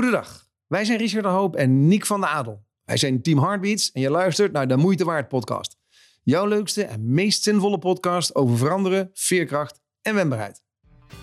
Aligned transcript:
Goedendag, 0.00 0.46
wij 0.66 0.84
zijn 0.84 0.98
Richard 0.98 1.24
de 1.24 1.30
Hoop 1.30 1.56
en 1.56 1.88
Niek 1.88 2.06
van 2.06 2.20
de 2.20 2.26
Adel. 2.26 2.64
Wij 2.84 2.96
zijn 2.96 3.22
Team 3.22 3.38
Heartbeats 3.38 3.92
en 3.92 4.00
je 4.00 4.10
luistert 4.10 4.52
naar 4.52 4.68
de 4.68 4.76
Moeite 4.76 5.04
Waard 5.04 5.28
podcast. 5.28 5.76
Jouw 6.22 6.46
leukste 6.46 6.84
en 6.84 7.12
meest 7.14 7.42
zinvolle 7.42 7.78
podcast 7.78 8.34
over 8.34 8.56
veranderen, 8.56 9.10
veerkracht 9.12 9.80
en 10.02 10.14
wendbaarheid. 10.14 10.62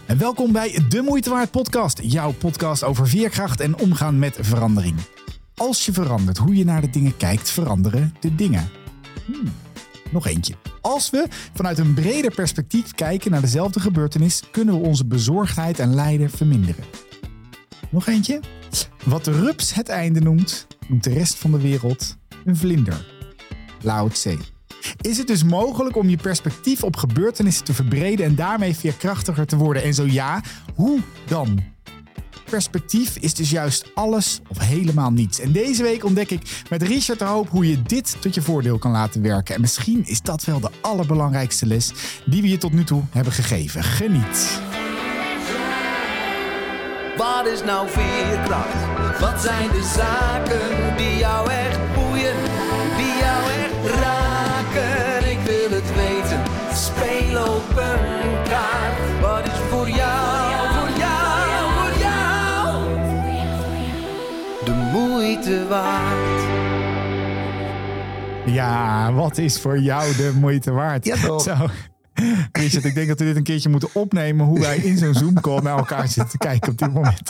En 0.05 0.17
welkom 0.17 0.51
bij 0.51 0.79
De 0.89 1.01
Moeite 1.01 1.29
Waard 1.29 1.51
podcast, 1.51 1.99
jouw 2.01 2.31
podcast 2.31 2.83
over 2.83 3.07
veerkracht 3.07 3.59
en 3.59 3.79
omgaan 3.79 4.19
met 4.19 4.37
verandering. 4.41 4.95
Als 5.55 5.85
je 5.85 5.93
verandert 5.93 6.37
hoe 6.37 6.55
je 6.55 6.65
naar 6.65 6.81
de 6.81 6.89
dingen 6.89 7.17
kijkt, 7.17 7.49
veranderen 7.49 8.13
de 8.19 8.35
dingen. 8.35 8.69
Hmm, 9.25 9.53
nog 10.11 10.27
eentje. 10.27 10.53
Als 10.81 11.09
we 11.09 11.25
vanuit 11.53 11.77
een 11.77 11.93
breder 11.93 12.33
perspectief 12.33 12.91
kijken 12.91 13.31
naar 13.31 13.41
dezelfde 13.41 13.79
gebeurtenis, 13.79 14.43
kunnen 14.51 14.81
we 14.81 14.87
onze 14.87 15.05
bezorgdheid 15.05 15.79
en 15.79 15.95
lijden 15.95 16.29
verminderen. 16.29 16.83
Nog 17.89 18.07
eentje. 18.07 18.39
Wat 19.05 19.25
de 19.25 19.31
rups 19.31 19.73
het 19.73 19.89
einde 19.89 20.19
noemt, 20.19 20.67
noemt 20.87 21.03
de 21.03 21.13
rest 21.13 21.35
van 21.35 21.51
de 21.51 21.61
wereld 21.61 22.17
een 22.45 22.57
vlinder. 22.57 23.05
Lao 23.81 24.07
Tse. 24.07 24.37
Is 25.01 25.17
het 25.17 25.27
dus 25.27 25.43
mogelijk 25.43 25.95
om 25.95 26.09
je 26.09 26.17
perspectief 26.17 26.83
op 26.83 26.95
gebeurtenissen 26.95 27.65
te 27.65 27.73
verbreden 27.73 28.25
en 28.25 28.35
daarmee 28.35 28.75
veerkrachtiger 28.75 29.45
te 29.45 29.57
worden? 29.57 29.83
En 29.83 29.93
zo 29.93 30.05
ja, 30.05 30.43
hoe 30.75 30.99
dan? 31.27 31.63
Perspectief 32.49 33.17
is 33.17 33.33
dus 33.33 33.49
juist 33.49 33.91
alles 33.95 34.39
of 34.47 34.57
helemaal 34.57 35.11
niets. 35.11 35.39
En 35.39 35.51
deze 35.51 35.83
week 35.83 36.05
ontdek 36.05 36.31
ik 36.31 36.63
met 36.69 36.81
Richard 36.81 37.19
de 37.19 37.25
Hoop 37.25 37.49
hoe 37.49 37.69
je 37.69 37.81
dit 37.81 38.17
tot 38.19 38.33
je 38.35 38.41
voordeel 38.41 38.77
kan 38.77 38.91
laten 38.91 39.21
werken. 39.21 39.55
En 39.55 39.61
misschien 39.61 40.05
is 40.05 40.21
dat 40.21 40.45
wel 40.45 40.59
de 40.59 40.69
allerbelangrijkste 40.81 41.65
les 41.65 41.91
die 42.25 42.41
we 42.41 42.49
je 42.49 42.57
tot 42.57 42.73
nu 42.73 42.83
toe 42.83 43.03
hebben 43.09 43.33
gegeven. 43.33 43.83
Geniet. 43.83 44.61
Wat 47.17 47.47
is 47.47 47.63
nou 47.63 47.87
veerkracht? 47.89 49.19
Wat 49.19 49.41
zijn 49.41 49.69
de 49.71 49.91
zaken 49.95 50.97
die 50.97 51.17
jou 51.17 51.49
echt 51.49 51.79
boeien, 51.95 52.35
die 52.97 53.13
jou 53.23 53.43
echt 53.63 53.99
raken? 53.99 55.31
Ik 55.31 55.39
wil 55.39 55.69
het 55.69 55.95
weten, 55.95 56.41
speel 56.73 57.41
op 57.41 57.69
een 57.69 58.43
kaart. 58.49 59.21
Wat 59.21 59.45
is 59.45 59.59
voor 59.69 59.89
jou, 59.89 60.67
voor 60.79 60.97
jou, 60.97 61.71
voor 61.77 61.99
jou 61.99 62.85
de 64.65 64.73
moeite 64.93 65.67
waard? 65.67 66.41
Ja, 68.45 69.13
wat 69.13 69.37
is 69.37 69.59
voor 69.61 69.79
jou 69.79 70.15
de 70.15 70.31
moeite 70.39 70.71
waard? 70.71 71.05
Ja, 71.05 71.15
toch? 71.15 71.41
Zo. 71.41 71.55
Richard, 72.51 72.85
ik 72.85 72.95
denk 72.95 73.07
dat 73.07 73.19
we 73.19 73.25
dit 73.25 73.35
een 73.35 73.43
keertje 73.43 73.69
moeten 73.69 73.89
opnemen 73.93 74.45
hoe 74.45 74.59
wij 74.59 74.77
in 74.77 74.97
zo'n 74.97 75.13
Zoom-call 75.13 75.61
naar 75.61 75.77
elkaar 75.77 76.07
zitten 76.07 76.29
te 76.29 76.37
kijken 76.37 76.71
op 76.71 76.77
dit 76.77 76.93
moment. 76.93 77.21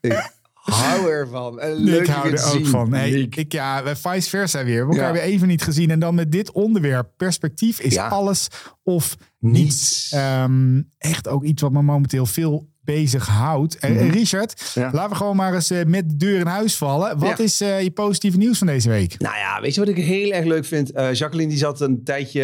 Ik 0.00 0.32
hou 0.54 1.10
ervan. 1.10 1.60
En 1.60 1.72
leuk 1.74 2.00
ik 2.00 2.06
hou 2.06 2.26
er 2.26 2.44
ook 2.44 2.50
zien. 2.52 2.66
van. 2.66 2.90
Nee, 2.90 3.28
ik, 3.28 3.52
ja, 3.52 3.82
we 3.84 3.96
vice 3.96 4.28
versa 4.28 4.58
weer. 4.64 4.72
We 4.72 4.76
hebben 4.76 4.96
elkaar 4.96 5.14
Ja. 5.14 5.22
weer 5.22 5.32
even 5.32 5.48
niet 5.48 5.62
gezien. 5.62 5.90
En 5.90 5.98
dan 5.98 6.14
met 6.14 6.32
dit 6.32 6.52
onderwerp, 6.52 7.08
perspectief 7.16 7.80
is 7.80 7.94
Ja. 7.94 8.08
alles 8.08 8.48
of 8.82 9.16
niets. 9.38 9.60
Niets. 9.62 10.12
Ehm, 10.12 10.82
echt 10.98 11.28
ook 11.28 11.44
iets 11.44 11.62
wat 11.62 11.72
me 11.72 11.82
momenteel 11.82 12.26
veel 12.26 12.72
bezig 12.84 13.26
houdt. 13.26 13.78
En 13.78 13.92
Mhm. 13.94 14.10
Richard, 14.10 14.70
Ja. 14.74 14.90
laten 14.92 15.10
we 15.10 15.16
gewoon 15.16 15.36
maar 15.36 15.54
eens 15.54 15.70
eh, 15.70 15.84
met 15.84 16.08
de 16.10 16.16
deur 16.16 16.38
in 16.40 16.46
huis 16.46 16.76
vallen. 16.76 17.18
Wat 17.18 17.38
Ja. 17.38 17.44
is 17.44 17.60
eh, 17.60 17.82
je 17.82 17.90
positieve 17.90 18.36
nieuws 18.38 18.58
van 18.58 18.66
deze 18.66 18.88
week? 18.88 19.18
Nou 19.18 19.36
ja, 19.36 19.60
weet 19.60 19.74
je 19.74 19.80
wat 19.80 19.88
ik 19.88 19.96
heel 19.96 20.30
erg 20.32 20.44
leuk 20.44 20.64
vind? 20.64 20.90
Eh, 20.92 21.12
Jacqueline 21.14 21.48
die 21.50 21.58
zat 21.58 21.80
een 21.80 22.04
tijdje, 22.04 22.42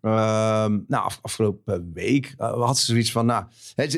ehm, 0.00 0.78
nou 0.88 1.04
af- 1.04 1.18
afgelopen 1.22 1.90
week, 1.94 2.34
eh, 2.38 2.52
had 2.64 2.78
ze 2.78 2.84
zoiets 2.86 3.12
van, 3.12 3.26
nou, 3.26 3.44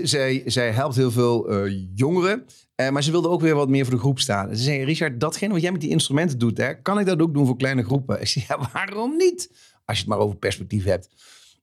zij, 0.03 0.43
zij 0.47 0.71
helpt 0.73 0.97
heel 0.97 1.11
veel 1.11 1.49
eh, 1.49 1.73
jongeren, 1.95 2.45
eh, 2.75 2.89
maar 2.91 3.03
ze 3.03 3.11
wilde 3.11 3.29
ook 3.29 3.41
weer 3.41 3.55
wat 3.55 3.69
meer 3.69 3.85
voor 3.85 3.95
de 3.95 4.01
groep 4.01 4.19
staan. 4.21 4.49
En 4.51 4.57
ze 4.57 4.63
zei, 4.63 4.85
Richard, 4.85 5.21
datgene 5.21 5.53
wat 5.53 5.63
jij 5.63 5.73
met 5.73 5.81
die 5.81 5.91
instrumenten 5.91 6.39
doet, 6.39 6.59
hè, 6.59 6.75
kan 6.83 6.99
ik 6.99 7.07
dat 7.07 7.21
ook 7.21 7.35
doen 7.35 7.47
voor 7.47 7.57
kleine 7.57 7.85
groepen? 7.85 8.21
Ik 8.21 8.27
zei, 8.27 8.45
ja, 8.49 8.69
waarom 8.73 9.17
niet? 9.17 9.51
Als 9.85 9.97
je 9.97 10.03
het 10.05 10.13
maar 10.13 10.19
over 10.23 10.37
perspectief 10.37 10.85
hebt. 10.85 11.09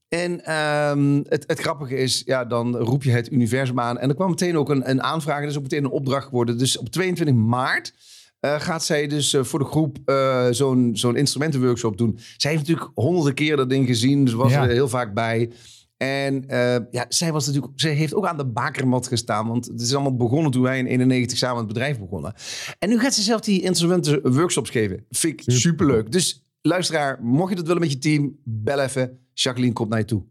En 0.10 0.46
ehm, 0.46 1.22
het, 1.28 1.44
het 1.48 1.60
grappige 1.60 1.96
is, 1.96 2.22
ja, 2.26 2.46
dan 2.46 2.76
roep 2.78 3.04
je 3.04 3.12
het 3.12 3.32
universum 3.32 3.80
aan. 3.80 3.98
En 3.98 4.10
er 4.10 4.16
kwam 4.16 4.30
meteen 4.30 4.58
ook 4.58 4.70
een, 4.70 4.90
een 4.90 5.04
aanvraag. 5.04 5.44
Is 5.44 5.56
ook 5.58 5.62
meteen 5.64 5.84
een 5.84 5.90
opdracht 5.92 6.26
geworden. 6.26 6.58
Dus 6.58 6.78
op 6.78 6.90
22 6.90 7.36
maart 7.36 7.94
eh, 8.40 8.60
gaat 8.60 8.84
zij 8.84 9.08
dus 9.08 9.34
eh, 9.34 9.44
voor 9.44 9.60
de 9.60 9.66
groep 9.66 9.98
eh, 10.06 10.48
zo'n 10.52 10.90
zo'n 10.94 11.16
instrumentenworkshop 11.16 11.98
doen. 11.98 12.20
Zij 12.38 12.52
heeft 12.52 12.68
natuurlijk 12.68 12.92
honderden 12.96 13.34
keer 13.34 13.56
dat 13.56 13.70
ding 13.70 13.88
gezien. 13.88 14.26
Dus 14.26 14.34
was 14.34 14.52
Ja. 14.52 14.64
er 14.64 14.70
heel 14.70 14.90
vaak 14.90 15.14
bij. 15.14 15.52
En 15.98 16.44
ja, 16.92 17.06
zij, 17.10 17.32
was 17.32 17.46
natuurlijk, 17.46 17.74
zij 17.76 17.94
heeft 17.94 18.16
ook 18.16 18.26
aan 18.26 18.38
de 18.38 18.46
bakermat 18.46 19.08
gestaan. 19.08 19.48
Want 19.48 19.66
het 19.66 19.82
is 19.82 19.94
allemaal 19.94 20.16
begonnen 20.16 20.52
toen 20.52 20.62
wij 20.62 20.80
in 20.80 20.86
91 20.86 21.38
samen 21.38 21.58
het 21.58 21.68
bedrijf 21.68 22.00
begonnen. 22.00 22.34
En 22.80 22.90
nu 22.90 23.00
gaat 23.00 23.14
ze 23.14 23.22
zelf 23.22 23.42
die 23.42 23.62
instrumentenworkshops 23.62 24.70
geven. 24.70 25.06
Vind 25.10 25.34
ik 25.34 25.40
Super. 25.40 25.60
superleuk. 25.60 26.12
Dus 26.12 26.45
luisteraar, 26.66 27.18
mocht 27.22 27.50
je 27.50 27.56
dat 27.56 27.66
willen 27.68 27.82
met 27.82 27.92
je 27.92 27.98
team, 27.98 28.36
bel 28.44 28.80
even. 28.80 29.20
Jacqueline 29.34 29.74
komt 29.74 29.90
naar 29.90 30.00
je 30.00 30.06
toe. 30.06 30.24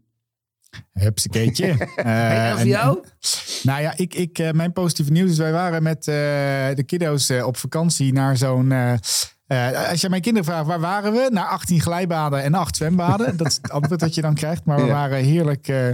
Hupsakeetje. 0.93 1.65
Eh, 1.95 2.45
en 2.45 2.51
voor 2.51 2.59
en- 2.59 2.67
jou? 2.67 3.03
Nou 3.63 3.81
ja, 3.81 3.93
ik, 3.97 4.13
ik, 4.13 4.39
eh, 4.39 4.51
mijn 4.51 4.73
positieve 4.73 5.11
nieuws 5.11 5.29
is, 5.31 5.37
wij 5.37 5.51
waren 5.51 5.83
met 5.83 5.97
eh, 6.07 6.13
de 6.75 6.83
kiddo's 6.85 7.29
eh, 7.29 7.45
op 7.45 7.57
vakantie 7.57 8.13
naar 8.13 8.37
zo'n... 8.37 8.71
eh, 8.71 8.93
eh, 9.47 9.89
als 9.89 10.01
je 10.01 10.09
mijn 10.09 10.21
kinderen 10.21 10.47
vraagt, 10.49 10.65
waar 10.67 10.79
waren 10.79 11.13
we? 11.13 11.27
Naar 11.31 11.47
18 11.47 11.81
glijbaden 11.81 12.43
en 12.43 12.53
8 12.53 12.75
zwembaden. 12.75 13.37
dat 13.37 13.47
is 13.47 13.55
het 13.61 13.71
antwoord 13.71 13.99
dat 13.99 14.15
je 14.15 14.21
dan 14.21 14.33
krijgt. 14.33 14.65
Maar 14.65 14.77
we 14.77 14.85
Ja. 14.85 14.91
waren 14.91 15.23
heerlijk 15.23 15.67
eh, 15.67 15.89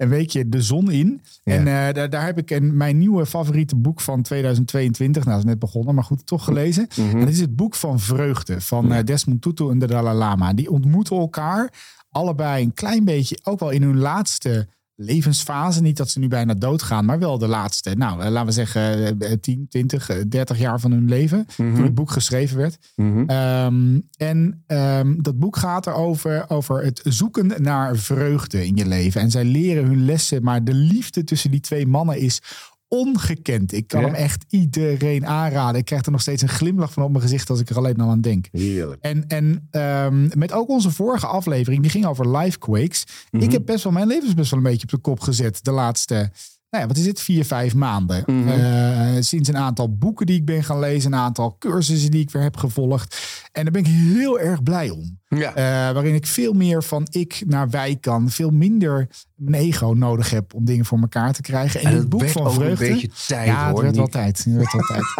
een 0.00 0.08
weekje 0.08 0.48
de 0.48 0.62
zon 0.62 0.90
in. 0.90 1.20
Ja. 1.42 1.54
En 1.54 1.66
eh, 1.66 1.94
daar, 1.94 2.10
daar 2.10 2.24
heb 2.24 2.38
ik 2.38 2.50
een, 2.50 2.76
mijn 2.76 2.98
nieuwe 2.98 3.26
favoriete 3.26 3.76
boek 3.76 4.00
van 4.00 4.22
2022. 4.22 5.24
Nou, 5.24 5.36
dat 5.36 5.44
is 5.44 5.50
net 5.50 5.60
begonnen, 5.60 5.94
maar 5.94 6.04
goed, 6.04 6.26
toch 6.26 6.44
gelezen. 6.44 6.86
Mhm. 6.96 7.10
En 7.10 7.20
dat 7.20 7.28
is 7.28 7.40
het 7.40 7.56
boek 7.56 7.74
van 7.74 8.00
Vreugde 8.00 8.60
van 8.60 8.92
eh, 8.92 9.04
Desmond 9.04 9.42
Tutu 9.42 9.70
en 9.70 9.78
de 9.78 9.86
Dalai 9.86 10.16
Lama. 10.16 10.52
Die 10.52 10.70
ontmoeten 10.70 11.16
elkaar 11.16 11.72
allebei 12.10 12.64
een 12.64 12.74
klein 12.74 13.04
beetje, 13.04 13.38
ook 13.42 13.60
wel 13.60 13.70
in 13.70 13.82
hun 13.82 13.98
laatste 13.98 14.68
levensfase. 15.00 15.82
Niet 15.82 15.96
dat 15.96 16.10
ze 16.10 16.18
nu 16.18 16.28
bijna 16.28 16.54
doodgaan, 16.54 17.04
maar 17.04 17.18
wel 17.18 17.38
de 17.38 17.46
laatste, 17.46 17.94
nou, 17.94 18.22
eh, 18.22 18.30
laten 18.30 18.46
we 18.46 18.52
zeggen 18.52 19.18
eh, 19.18 19.32
10, 19.40 19.66
20, 19.68 20.08
eh, 20.08 20.16
30 20.28 20.58
jaar 20.58 20.80
van 20.80 20.90
hun 20.90 21.08
leven. 21.08 21.46
Toen 21.56 21.82
het 21.82 21.94
boek 21.94 22.10
geschreven 22.10 22.56
werd. 22.56 22.78
Mhm. 22.96 23.24
Ehm, 23.26 23.98
en 24.16 24.62
ehm, 24.66 25.14
dat 25.16 25.38
boek 25.38 25.56
gaat 25.56 25.86
erover 25.86 26.44
over 26.48 26.84
het 26.84 27.00
zoeken 27.04 27.62
naar 27.62 27.96
vreugde 27.96 28.66
in 28.66 28.76
je 28.76 28.86
leven. 28.86 29.20
En 29.20 29.30
zij 29.30 29.44
leren 29.44 29.84
hun 29.84 30.04
lessen, 30.04 30.42
maar 30.42 30.64
de 30.64 30.74
liefde 30.74 31.24
tussen 31.24 31.50
die 31.50 31.60
twee 31.60 31.86
mannen 31.86 32.18
is 32.18 32.40
ongekend. 32.90 33.72
Ik 33.72 33.86
kan 33.88 34.00
Ja. 34.00 34.06
hem 34.06 34.14
echt 34.14 34.44
iedereen 34.48 35.26
aanraden. 35.26 35.80
Ik 35.80 35.84
krijg 35.84 36.04
er 36.04 36.12
nog 36.12 36.20
steeds 36.20 36.42
een 36.42 36.48
glimlach 36.48 36.92
van 36.92 37.02
op 37.02 37.10
mijn 37.10 37.22
gezicht 37.22 37.50
als 37.50 37.60
ik 37.60 37.70
er 37.70 37.76
alleen 37.76 38.00
al 38.00 38.08
aan 38.10 38.20
denk. 38.20 38.48
Heerlijk. 38.52 39.02
En, 39.02 39.24
en 39.28 39.68
ehm, 39.70 40.28
met 40.38 40.52
ook 40.52 40.68
onze 40.68 40.90
vorige 40.90 41.26
aflevering, 41.26 41.82
die 41.82 41.90
ging 41.90 42.06
over 42.06 42.36
livequakes. 42.36 43.04
Mhm. 43.30 43.42
Ik 43.42 43.52
heb 43.52 43.66
best 43.66 43.84
wel, 43.84 43.92
mijn 43.92 44.06
leven 44.06 44.28
is 44.28 44.34
best 44.34 44.50
wel 44.50 44.58
een 44.58 44.64
beetje 44.70 44.82
op 44.82 44.90
de 44.90 44.96
kop 44.98 45.20
gezet 45.20 45.58
de 45.64 45.70
laatste, 45.70 46.14
nou 46.70 46.82
ja, 46.82 46.86
wat 46.86 46.96
is 46.96 47.06
het, 47.06 47.20
vier, 47.20 47.44
vijf 47.44 47.74
maanden. 47.74 48.22
Mhm. 48.26 48.48
Eh, 48.48 49.16
sinds 49.20 49.48
een 49.48 49.56
aantal 49.56 49.96
boeken 49.96 50.26
die 50.26 50.36
ik 50.36 50.44
ben 50.44 50.64
gaan 50.64 50.78
lezen, 50.78 51.12
een 51.12 51.18
aantal 51.18 51.56
cursussen 51.58 52.10
die 52.10 52.20
ik 52.20 52.30
weer 52.30 52.42
heb 52.42 52.56
gevolgd. 52.56 53.16
En 53.52 53.62
daar 53.62 53.72
ben 53.72 53.80
ik 53.84 53.86
heel 53.86 54.40
erg 54.40 54.62
blij 54.62 54.90
om. 54.90 55.18
Ja. 55.28 55.54
Eh, 55.54 55.94
waarin 55.94 56.14
ik 56.14 56.26
veel 56.26 56.52
meer 56.52 56.82
van 56.82 57.06
ik 57.10 57.42
naar 57.46 57.70
wij 57.70 57.96
kan. 58.00 58.30
Veel 58.30 58.50
minder 58.50 59.08
mijn 59.34 59.62
ego 59.62 59.92
nodig 59.92 60.30
heb 60.30 60.54
om 60.54 60.64
dingen 60.64 60.84
voor 60.84 60.98
elkaar 61.00 61.32
te 61.32 61.40
krijgen. 61.42 61.80
En, 61.80 61.94
het 61.96 62.08
boek 62.08 62.28
van 62.28 62.52
vreugde. 62.52 62.86
een 62.88 62.92
beetje 62.92 63.10
tijd, 63.26 63.46
ja, 63.46 63.68
het 63.68 63.78
werd 63.80 63.94
wel 63.94 64.04
Niek. 64.04 64.12
tijd. 64.12 64.44
Het 64.44 64.54
werd 64.54 64.72
wel 64.72 64.82
tijd. 64.82 65.04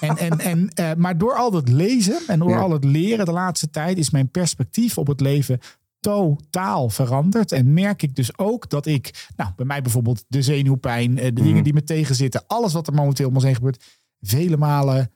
En, 0.00 0.16
en, 0.16 0.38
en, 0.38 0.68
eh, 0.74 0.90
maar 0.96 1.18
door 1.18 1.34
al 1.34 1.50
dat 1.50 1.68
lezen 1.68 2.18
en 2.26 2.38
door 2.38 2.50
Ja. 2.50 2.58
al 2.58 2.70
het 2.70 2.84
leren 2.84 3.24
de 3.26 3.32
laatste 3.32 3.70
tijd 3.70 3.98
is 3.98 4.10
mijn 4.10 4.30
perspectief 4.30 4.98
op 4.98 5.06
het 5.06 5.20
leven 5.20 5.58
totaal 6.00 6.88
veranderd. 6.88 7.52
En 7.52 7.72
merk 7.72 8.02
ik 8.02 8.14
dus 8.14 8.38
ook 8.38 8.70
dat 8.70 8.86
ik, 8.86 9.26
nou, 9.36 9.50
bij 9.56 9.66
mij 9.66 9.82
bijvoorbeeld 9.82 10.24
de 10.28 10.42
zenuwpijn, 10.42 11.18
eh, 11.18 11.24
de 11.24 11.32
Mhm. 11.32 11.42
dingen 11.42 11.64
die 11.64 11.72
me 11.74 11.84
tegenzitten, 11.84 12.44
alles 12.46 12.72
wat 12.72 12.86
er 12.86 12.94
momenteel 12.94 13.28
om 13.28 13.34
ons 13.34 13.44
heen 13.44 13.54
gebeurt, 13.54 13.84
vele 14.20 14.56
malen 14.56 15.10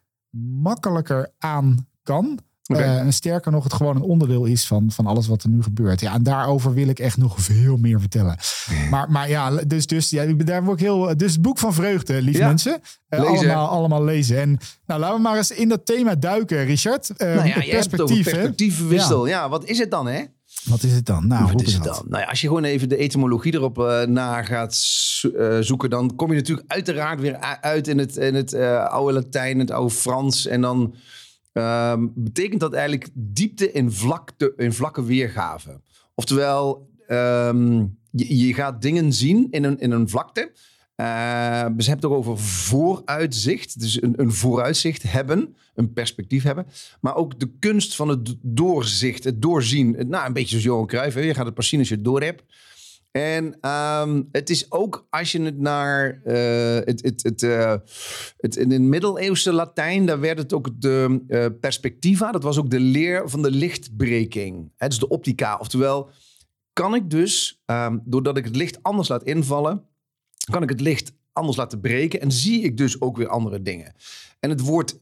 makkelijker 0.62 1.33
aan 1.39 1.86
kan. 2.03 2.39
Oké. 2.66 2.81
Eh, 2.83 2.99
en 2.99 3.13
sterker 3.13 3.53
nog, 3.53 3.65
het 3.65 3.72
gewoon 3.72 3.97
een 3.97 4.03
onderdeel 4.03 4.45
is 4.45 4.66
van, 4.66 4.91
van 4.91 5.07
alles 5.07 5.27
wat 5.27 5.43
er 5.43 5.49
nu 5.49 5.63
gebeurt. 5.63 6.01
Ja, 6.01 6.15
en 6.15 6.22
daarover 6.22 6.75
wil 6.75 6.89
ik 6.89 6.99
echt 6.99 7.16
nog 7.16 7.41
veel 7.41 7.77
meer 7.77 8.01
vertellen. 8.01 8.37
Maar, 8.91 9.11
maar 9.11 9.28
ja, 9.28 9.51
dus, 9.51 9.87
dus 9.87 10.11
ja, 10.11 10.25
daar 10.27 10.65
word 10.65 10.81
ik 10.81 10.87
heel. 10.87 11.16
Dus 11.16 11.33
het 11.33 11.43
boek 11.43 11.59
van 11.59 11.75
vreugde, 11.75 12.22
lieve 12.22 12.39
Ja. 12.41 12.47
mensen. 12.47 12.81
Eh, 13.09 13.19
Lezen. 13.21 13.34
allemaal, 13.37 13.69
allemaal 13.69 14.05
lezen. 14.05 14.41
En 14.41 14.59
nou, 14.87 15.01
laten 15.01 15.16
we 15.16 15.22
maar 15.22 15.37
eens 15.37 15.51
in 15.51 15.69
dat 15.69 15.87
thema 15.87 16.15
duiken, 16.15 16.65
Richard. 16.65 17.11
Eh, 17.11 17.34
Nou 17.34 17.49
ja, 17.49 17.61
perspectief. 17.71 18.25
perspectiefwissel. 18.31 19.27
Ja. 19.27 19.49
wat 19.49 19.65
is 19.65 19.78
het 19.78 19.91
dan, 19.91 20.07
hè? 20.07 20.22
Wat 20.65 20.83
is 20.83 20.93
het 20.93 21.07
dan? 21.07 21.27
Nou, 21.27 21.53
Wat 21.53 21.63
is 21.63 21.75
het 21.75 21.83
dan? 21.84 22.05
Nou 22.09 22.22
ja, 22.22 22.28
als 22.28 22.41
je 22.41 22.47
gewoon 22.47 22.65
even 22.65 22.89
de 22.89 22.97
etymologie 22.97 23.55
erop 23.55 23.78
eh, 23.78 24.03
na 24.03 24.43
gaat 24.43 24.75
zo- 24.75 25.28
eh, 25.28 25.57
zoeken, 25.61 25.91
dan 25.91 26.15
kom 26.16 26.31
je 26.31 26.37
natuurlijk 26.37 26.72
uiteraard 26.72 27.21
weer 27.21 27.37
uit 27.61 27.89
in 27.89 27.99
het, 27.99 28.16
in 28.16 28.34
het 28.34 28.53
eh, 28.53 28.84
oude 28.84 29.13
Latijn, 29.13 29.59
het 29.59 29.71
oude 29.71 29.95
Frans. 29.95 30.47
En 30.47 30.61
dan 30.61 30.95
ehm, 31.54 32.06
betekent 32.15 32.60
dat 32.60 32.72
eigenlijk 32.72 33.09
diepte 33.12 33.72
in, 33.72 33.92
vlakte, 33.92 34.53
in 34.56 34.72
vlakke 34.72 35.04
weergave. 35.04 35.80
Oftewel, 36.15 36.89
ehm, 37.06 37.77
je, 38.10 38.36
je 38.47 38.54
gaat 38.54 38.83
dingen 38.83 39.12
zien 39.12 39.47
in 39.51 39.65
een, 39.65 39.78
in 39.78 39.91
een 39.91 40.09
vlakte. 40.09 40.53
Eh, 40.95 41.06
ze 41.06 41.10
hebben 41.62 41.95
het 41.95 42.04
ook 42.04 42.12
over 42.12 42.39
vooruitzicht. 42.39 43.80
Dus 43.80 44.03
een, 44.03 44.15
een 44.16 44.33
vooruitzicht 44.33 45.03
hebben, 45.03 45.56
een 45.74 45.92
perspectief 45.92 46.42
hebben. 46.42 46.66
Maar 47.01 47.15
ook 47.16 47.41
de 47.41 47.51
kunst 47.59 47.97
van 47.97 48.09
het 48.09 48.36
doorzicht, 48.42 49.24
het 49.24 49.42
doorzien. 49.42 49.95
Het- 49.97 50.09
Nou, 50.09 50.27
een 50.27 50.33
beetje 50.33 50.48
zoals 50.48 50.65
Johan 50.65 50.86
Cruijff. 50.86 51.16
Je 51.16 51.34
gaat 51.34 51.47
het 51.47 51.54
pas 51.54 51.68
zien 51.68 51.78
als 51.80 51.89
je 51.89 51.95
het 51.95 52.04
door 52.04 52.22
hebt. 52.22 52.42
En 53.16 53.57
ehm, 53.61 54.22
het 54.33 54.51
is 54.51 54.71
ook 54.72 55.07
als 55.11 55.33
je 55.33 55.43
het 55.43 55.59
naar 55.59 56.21
eh, 56.25 56.75
het, 56.75 57.21
het, 57.22 57.43
eh, 57.43 57.75
het, 58.37 58.57
in 58.57 58.71
het 58.71 58.81
middeleeuwse 58.81 59.53
Latijn, 59.53 60.07
daar 60.07 60.21
werd 60.21 60.39
het 60.39 60.53
ook 60.53 60.81
de 60.81 61.25
eh, 61.28 61.47
perspectiva. 61.61 62.33
Dat 62.33 62.43
was 62.43 62.59
ook 62.59 62.71
de 62.71 62.81
leer 62.81 63.28
van 63.28 63.43
de 63.43 63.51
lichtbreking. 63.51 64.72
Het 64.77 64.93
is 64.93 64.99
de 64.99 65.09
optica. 65.09 65.57
Oftewel, 65.57 66.11
kan 66.72 66.95
ik 66.95 67.11
dus, 67.11 67.63
ehm, 67.65 67.99
doordat 68.05 68.37
ik 68.37 68.45
het 68.45 68.57
licht 68.57 68.83
anders 68.83 69.09
laat 69.09 69.22
invallen, 69.22 69.84
kan 70.51 70.63
ik 70.63 70.69
het 70.69 70.81
licht 70.81 71.13
anders 71.33 71.57
laten 71.57 71.81
breken 71.81 72.21
en 72.21 72.33
zie 72.33 72.63
ik 72.63 72.77
dus 72.77 73.01
ook 73.01 73.16
weer 73.16 73.28
andere 73.28 73.63
dingen. 73.63 73.95
En 74.41 74.51
het 74.51 74.61
woord 74.61 74.99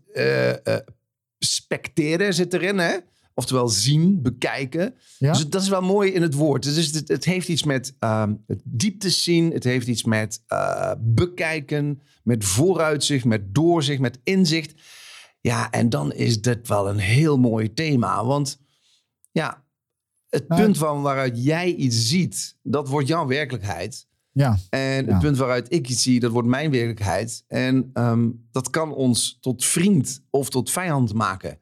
specteren 1.38 2.34
zit 2.34 2.54
erin, 2.54 2.78
hè? 2.78 2.96
Oftewel 3.34 3.68
zien, 3.68 4.22
bekijken. 4.22 4.94
Ja? 5.18 5.32
Dus 5.32 5.48
dat 5.48 5.62
is 5.62 5.68
wel 5.68 5.82
mooi 5.82 6.10
in 6.12 6.22
het 6.22 6.34
woord. 6.34 6.62
Dus 6.62 6.92
het, 6.92 7.08
het 7.08 7.24
heeft 7.24 7.48
iets 7.48 7.62
met 7.62 7.94
ehm 7.98 8.34
het 8.46 8.60
diepte 8.64 9.10
zien. 9.10 9.52
Het 9.52 9.64
heeft 9.64 9.86
iets 9.86 10.04
met 10.04 10.42
eh, 10.46 10.92
bekijken, 11.00 12.00
met 12.22 12.44
vooruitzicht, 12.44 13.24
met 13.24 13.54
doorzicht, 13.54 14.00
met 14.00 14.18
inzicht. 14.24 14.74
Ja, 15.40 15.70
en 15.70 15.88
dan 15.88 16.12
is 16.12 16.40
dit 16.42 16.68
wel 16.68 16.88
een 16.88 16.98
heel 16.98 17.38
mooi 17.38 17.74
thema. 17.74 18.24
Want 18.24 18.58
ja, 19.30 19.64
het 20.28 20.48
Nou, 20.48 20.62
punt 20.62 20.78
van 20.78 21.02
waaruit 21.02 21.44
jij 21.44 21.74
iets 21.74 22.08
ziet, 22.08 22.56
dat 22.62 22.88
wordt 22.88 23.08
jouw 23.08 23.26
werkelijkheid. 23.26 24.06
Ja, 24.32 24.58
En 24.70 24.80
het 24.96 25.06
Ja. 25.06 25.18
punt 25.18 25.36
waaruit 25.36 25.72
ik 25.72 25.88
iets 25.88 26.02
zie, 26.02 26.20
dat 26.20 26.30
wordt 26.30 26.48
mijn 26.48 26.70
werkelijkheid. 26.70 27.44
En 27.48 27.90
ehm, 27.92 28.28
dat 28.50 28.70
kan 28.70 28.94
ons 28.94 29.38
tot 29.40 29.64
vriend 29.64 30.22
of 30.30 30.50
tot 30.50 30.70
vijand 30.70 31.14
maken. 31.14 31.58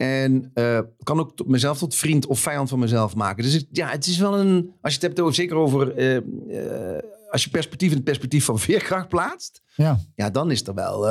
En 0.00 0.50
eh, 0.54 0.80
kan 1.02 1.20
ook 1.20 1.36
tot 1.36 1.48
mezelf 1.48 1.78
tot 1.78 1.94
vriend 1.94 2.26
of 2.26 2.40
vijand 2.40 2.68
van 2.68 2.78
mezelf 2.78 3.14
maken. 3.14 3.44
Dus 3.44 3.52
het, 3.52 3.66
ja, 3.72 3.88
het 3.88 4.06
is 4.06 4.18
wel 4.18 4.38
een. 4.38 4.70
Als 4.80 4.92
je 4.94 4.98
het 4.98 5.02
hebt 5.06 5.20
over, 5.20 5.34
zeker 5.34 5.56
over. 5.56 5.94
eh, 5.96 6.16
eh, 6.16 7.02
als 7.30 7.44
je 7.44 7.50
perspectief 7.50 7.88
in 7.90 7.94
het 7.96 8.04
perspectief 8.04 8.44
van 8.44 8.58
veerkracht 8.68 9.08
plaatst. 9.08 9.62
ja. 9.74 9.98
Ja, 10.14 10.30
dan 10.30 10.50
is, 10.50 10.66
er 10.66 10.74
wel, 10.74 11.10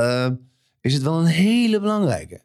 is 0.81 0.93
het 0.93 1.03
wel 1.03 1.19
een 1.19 1.25
hele 1.25 1.79
belangrijke. 1.79 2.41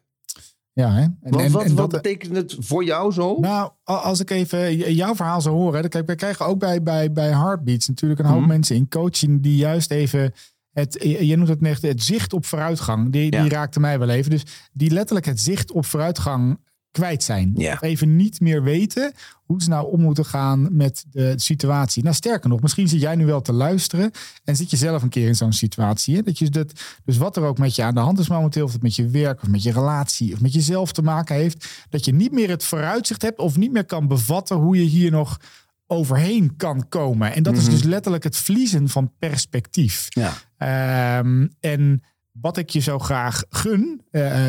ja 0.73 0.91
hè? 0.93 1.01
En, 1.01 1.17
Want 1.21 1.41
en- 1.43 1.51
wat, 1.51 1.63
en 1.63 1.75
wat 1.75 1.91
dat- 1.91 2.01
betekent 2.01 2.35
het 2.35 2.55
voor 2.59 2.83
jou 2.83 3.11
zo? 3.11 3.37
Nou, 3.39 3.71
als 3.83 4.19
ik 4.19 4.29
even 4.29 4.93
jouw 4.93 5.15
verhaal 5.15 5.41
zou 5.41 5.55
horen. 5.55 5.89
Kijk, 5.89 6.05
wij 6.05 6.15
krijgen 6.15 6.45
ook 6.45 6.59
bij, 6.59 6.83
bij, 6.83 7.11
bij 7.11 7.29
Heartbeats 7.29 7.87
natuurlijk 7.87 8.19
een 8.19 8.25
hoop 8.25 8.39
Mhm. 8.39 8.47
mensen 8.47 8.75
in 8.75 8.89
coaching 8.89 9.41
die 9.43 9.55
juist 9.57 9.91
even. 9.91 10.33
Het, 10.75 10.97
je 11.19 11.35
noemt 11.35 11.49
het 11.49 11.61
net 11.61 11.81
het 11.81 12.03
zicht 12.03 12.33
op 12.33 12.45
vooruitgang. 12.45 13.11
Die, 13.11 13.31
Ja. 13.31 13.41
die 13.41 13.51
raakte 13.51 13.79
mij 13.79 13.99
wel 13.99 14.09
even. 14.09 14.31
Dus 14.31 14.43
die 14.73 14.91
letterlijk 14.91 15.25
het 15.25 15.39
zicht 15.39 15.71
op 15.71 15.85
vooruitgang 15.85 16.57
kwijt 16.91 17.23
zijn. 17.23 17.51
Ja. 17.55 17.81
Even 17.81 18.15
niet 18.15 18.39
meer 18.39 18.63
weten 18.63 19.13
hoe 19.45 19.61
ze 19.61 19.69
nou 19.69 19.91
om 19.91 20.01
moeten 20.01 20.25
gaan 20.25 20.75
met 20.75 21.05
de 21.09 21.33
situatie. 21.35 22.03
Nou, 22.03 22.15
sterker 22.15 22.49
nog, 22.49 22.61
misschien 22.61 22.87
zit 22.87 23.01
jij 23.01 23.15
nu 23.15 23.25
wel 23.25 23.41
te 23.41 23.53
luisteren 23.53 24.11
en 24.43 24.55
zit 24.55 24.69
je 24.69 24.77
zelf 24.77 25.01
een 25.03 25.09
keer 25.09 25.27
in 25.27 25.35
zo'n 25.35 25.53
situatie. 25.53 26.15
Hè? 26.15 26.21
Dat 26.21 26.37
je 26.39 26.49
dat, 26.49 26.71
dus 27.05 27.17
wat 27.17 27.37
er 27.37 27.43
ook 27.43 27.57
met 27.57 27.75
je 27.75 27.83
aan 27.83 27.93
de 27.93 27.99
hand 27.99 28.19
is 28.19 28.29
momenteel, 28.29 28.65
of 28.65 28.73
het 28.73 28.81
met 28.81 28.95
je 28.95 29.07
werk 29.07 29.41
of 29.41 29.47
met 29.47 29.63
je 29.63 29.71
relatie 29.71 30.33
of 30.33 30.41
met 30.41 30.53
jezelf 30.53 30.91
te 30.91 31.01
maken 31.01 31.35
heeft, 31.35 31.85
dat 31.89 32.05
je 32.05 32.13
niet 32.13 32.31
meer 32.31 32.49
het 32.49 32.63
vooruitzicht 32.63 33.21
hebt 33.21 33.39
of 33.39 33.57
niet 33.57 33.71
meer 33.71 33.85
kan 33.85 34.07
bevatten 34.07 34.57
hoe 34.57 34.75
je 34.77 34.83
hier 34.89 35.11
nog 35.11 35.39
overheen 35.87 36.55
kan 36.55 36.87
komen. 36.89 37.33
En 37.33 37.43
dat 37.43 37.55
is 37.57 37.63
Mhm. 37.63 37.71
dus 37.71 37.83
letterlijk 37.83 38.23
het 38.23 38.37
verliezen 38.37 38.89
van 38.89 39.13
perspectief. 39.19 40.07
Ja. 40.09 40.33
Ehm, 40.57 41.47
en 41.59 42.03
wat 42.31 42.57
ik 42.57 42.69
je 42.69 42.79
zo 42.79 42.99
graag 42.99 43.43
gun, 43.49 44.01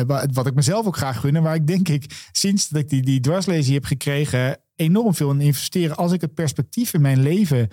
wa- 0.07 0.25
wat 0.33 0.47
ik 0.47 0.53
mezelf 0.53 0.85
ook 0.85 0.97
graag 0.97 1.19
gun, 1.19 1.35
en 1.35 1.43
waar 1.43 1.55
ik 1.55 1.67
denk 1.67 1.89
ik 1.89 2.27
sinds 2.31 2.69
dat 2.69 2.81
ik 2.81 2.89
die, 2.89 3.01
die 3.01 3.19
dwarslezing 3.19 3.73
heb 3.73 3.85
gekregen, 3.85 4.57
enorm 4.75 5.13
veel 5.15 5.31
in 5.31 5.41
investeren. 5.41 5.95
Als 5.95 6.11
ik 6.11 6.21
het 6.21 6.33
perspectief 6.33 6.93
in 6.93 7.01
mijn 7.01 7.21
leven 7.21 7.67